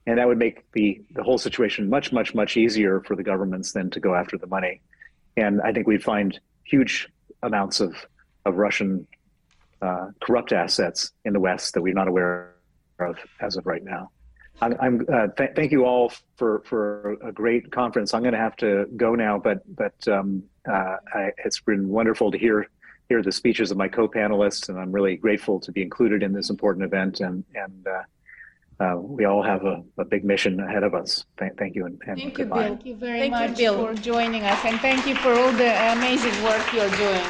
[0.08, 3.72] And that would make the, the whole situation much, much, much easier for the governments
[3.72, 4.82] than to go after the money.
[5.38, 7.10] And I think we'd find huge
[7.42, 7.96] amounts of,
[8.46, 9.08] of Russian
[9.82, 12.56] uh, corrupt assets in the West that we're not aware
[13.00, 14.10] of as of right now.
[14.62, 18.14] I'm, I'm uh, th- thank you all for for a great conference.
[18.14, 22.32] I'm going to have to go now, but but um, uh, I, it's been wonderful
[22.32, 22.68] to hear
[23.10, 26.50] hear the speeches of my co-panelists, and I'm really grateful to be included in this
[26.50, 27.20] important event.
[27.20, 31.26] And and uh, uh we all have a, a, big mission ahead of us.
[31.38, 32.56] Th- thank you and, and thank goodbye.
[32.56, 32.76] you, Bill.
[32.76, 35.92] Thank you very thank much you, for joining us, and thank you for all the
[35.92, 37.26] amazing work you're doing.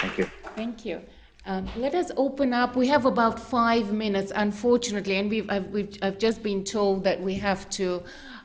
[0.00, 0.30] Thank you.
[0.56, 1.00] Thank you.
[1.46, 2.74] Um, let us open up.
[2.74, 7.20] We have about five minutes, unfortunately, and we've I've, we've, I've just been told that
[7.20, 8.02] we have to,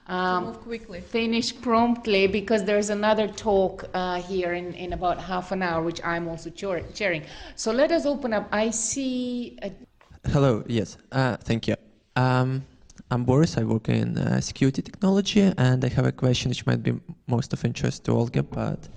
[0.08, 1.00] um, move quickly.
[1.00, 6.02] finish promptly because there's another talk uh, here in, in about half an hour, which
[6.04, 7.24] I'm also chairing.
[7.56, 8.50] So let us open up.
[8.52, 9.58] I see.
[9.62, 9.72] A...
[10.28, 10.64] Hello.
[10.68, 10.98] Yes.
[11.12, 11.76] Uh, thank you.
[12.18, 12.66] Um,
[13.12, 13.58] I'm Boris.
[13.58, 17.54] I work in uh, security technology, and I have a question which might be most
[17.54, 18.90] of interest to Olga, but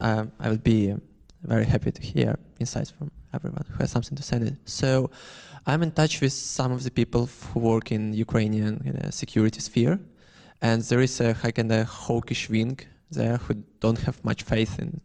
[0.00, 0.94] um, I will be
[1.42, 4.52] very happy to hear insights from everyone who has something to say.
[4.64, 5.10] So
[5.66, 9.98] I'm in touch with some of the people who work in Ukrainian uh, security sphere,
[10.62, 12.78] and there is a kind of hawkish wing
[13.10, 15.00] there who don't have much faith in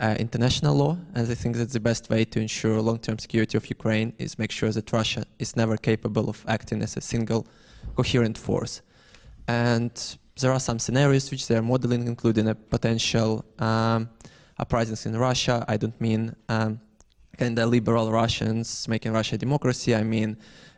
[0.00, 3.68] uh, international law, and they think that the best way to ensure long-term security of
[3.68, 7.46] Ukraine is make sure that Russia is never capable of acting as a single
[7.96, 8.82] coherent force.
[9.48, 9.92] And
[10.40, 14.08] there are some scenarios which they are modeling, including a potential um,
[14.62, 15.56] uprisings in Russia.
[15.74, 16.80] I don't mean um,
[17.36, 19.90] kind of liberal Russians making Russia democracy.
[20.02, 20.30] I mean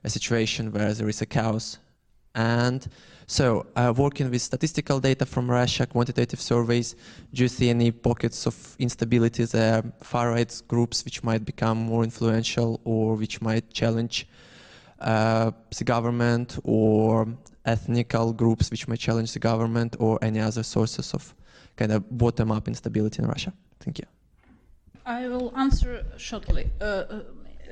[0.08, 1.66] a situation where there is a chaos.
[2.34, 2.80] And
[3.26, 3.44] so,
[3.76, 6.88] uh, working with statistical data from Russia, quantitative surveys,
[7.32, 12.02] do you see any pockets of instability there, far right groups which might become more
[12.04, 14.16] influential or which might challenge
[15.00, 17.28] uh, the government, or
[17.74, 21.22] ethnical groups which might challenge the government, or any other sources of
[21.76, 23.52] kind of bottom up instability in Russia?
[23.80, 24.06] Thank you.
[25.06, 26.70] I will answer shortly.
[26.80, 27.20] Uh, uh,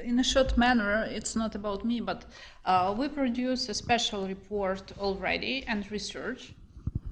[0.05, 2.27] in a short manner, it's not about me, but
[2.65, 6.53] uh, we produce a special report already and research.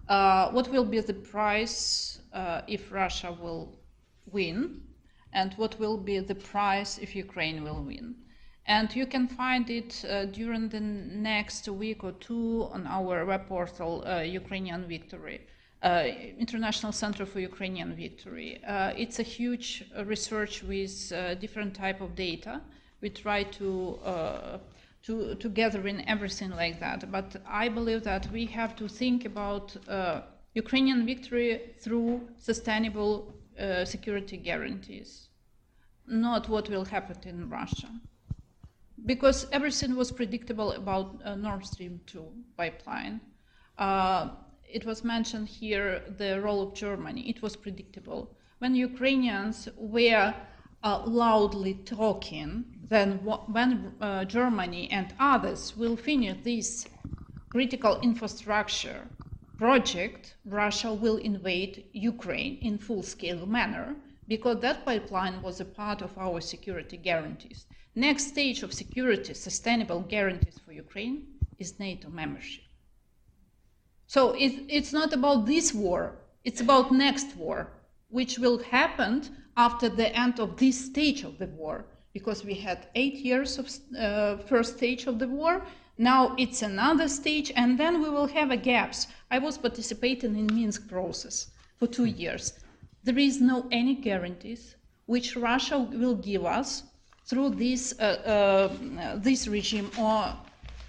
[0.09, 3.79] Uh, what will be the price uh, if Russia will
[4.31, 4.83] win,
[5.33, 8.15] and what will be the price if Ukraine will win?
[8.67, 13.47] And you can find it uh, during the next week or two on our web
[13.47, 15.47] portal, Ukrainian Victory
[15.83, 16.05] uh,
[16.39, 18.63] International Center for Ukrainian Victory.
[18.67, 22.61] Uh, it's a huge uh, research with uh, different type of data.
[23.01, 24.59] We try to, uh,
[25.05, 27.11] to, to gather in everything like that.
[27.11, 30.23] But I believe that we have to think about uh,
[30.55, 33.35] Ukrainian victory through sustainable
[33.85, 35.29] security guarantees,
[36.07, 37.91] not what will happen in Russia.
[39.05, 42.25] Because everything was predictable about Nord Stream 2
[42.57, 43.21] pipeline
[44.73, 47.29] it was mentioned here the role of Germany.
[47.29, 48.31] It was predictable.
[48.59, 50.35] When Ukrainians were
[50.83, 56.89] uh, loudly talking then when uh, Germany and others will finish this
[57.49, 59.07] critical infrastructure
[59.57, 63.95] project, Russia will invade Ukraine in full-scale manner
[64.27, 67.67] because that pipeline was a part of our security guarantees.
[67.95, 71.27] Next stage of security, sustainable guarantees for Ukraine,
[71.59, 72.65] is NATO membership.
[74.11, 77.69] So it, it's not about this war, it's about next war,
[78.09, 79.23] which will happen
[79.57, 83.71] after the end of this stage of the war, because we had eight years of
[83.97, 85.63] uh, first stage of the war,
[85.97, 89.07] now it's another stage, and then we will have a gaps.
[89.31, 92.55] I was participating in Minsk process for two years.
[93.05, 94.75] There is no any guarantees
[95.07, 96.83] which Russia will give us
[97.27, 100.35] through this, uh, uh, this regime or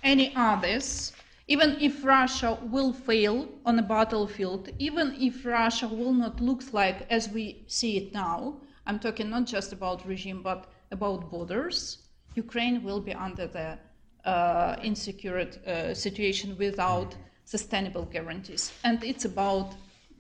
[0.03, 1.13] any others,
[1.47, 7.05] even if Russia will fail on a battlefield, even if Russia will not look like
[7.09, 11.99] as we see it now, I'm talking not just about regime, but about borders,
[12.35, 13.77] Ukraine will be under the
[14.25, 17.15] uh, insecure uh, situation without
[17.45, 18.71] sustainable guarantees.
[18.83, 19.75] And it's about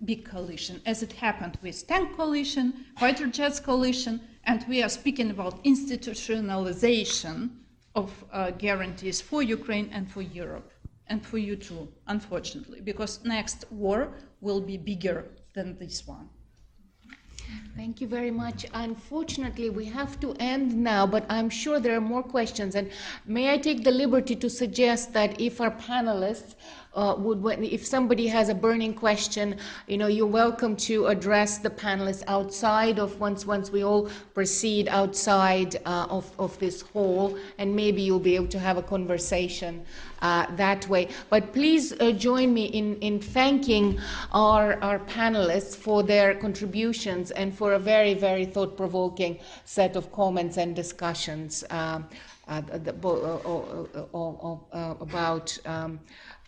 [0.05, 5.29] big coalition, as it happened with tank coalition, fighter jets coalition, and we are speaking
[5.29, 7.49] about institutionalization
[7.93, 10.70] of uh, guarantees for Ukraine and for Europe,
[11.11, 16.29] and for you too, unfortunately, because next war will be bigger than this one.
[17.75, 18.65] Thank you very much.
[18.73, 22.75] Unfortunately, we have to end now, but I'm sure there are more questions.
[22.75, 22.91] And
[23.25, 26.55] may I take the liberty to suggest that if our panelists
[26.93, 29.57] uh, would, if somebody has a burning question,
[29.87, 34.89] you know, you're welcome to address the panelists outside of once once we all proceed
[34.89, 39.85] outside uh, of of this hall, and maybe you'll be able to have a conversation
[40.21, 41.07] uh, that way.
[41.29, 43.99] But please uh, join me in in thanking
[44.33, 50.11] our our panelists for their contributions and for a very very thought provoking set of
[50.11, 51.63] comments and discussions.
[51.69, 52.07] Um,
[52.47, 52.93] uh, the,
[54.73, 55.99] uh, about um,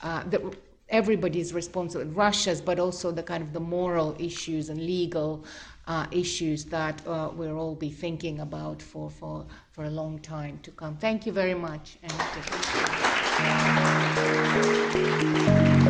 [0.04, 0.56] uh, the,
[0.90, 5.44] everybody's responsible, Russia's, but also the kind of the moral issues and legal
[5.88, 10.60] uh, issues that uh, we'll all be thinking about for, for, for a long time
[10.64, 10.96] to come.
[10.98, 11.98] Thank you very much.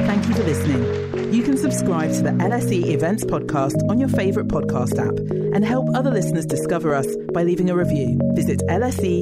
[0.06, 1.34] Thank you for listening.
[1.34, 5.18] You can subscribe to the LSE Events podcast on your favourite podcast app
[5.56, 8.20] and help other listeners discover us by leaving a review.
[8.34, 9.16] Visit lse.ac.uk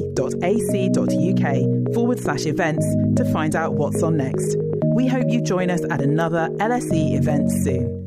[1.94, 2.86] forward slash events
[3.16, 4.56] to find out what's on next.
[4.94, 8.01] We hope you join us at another LSE event soon.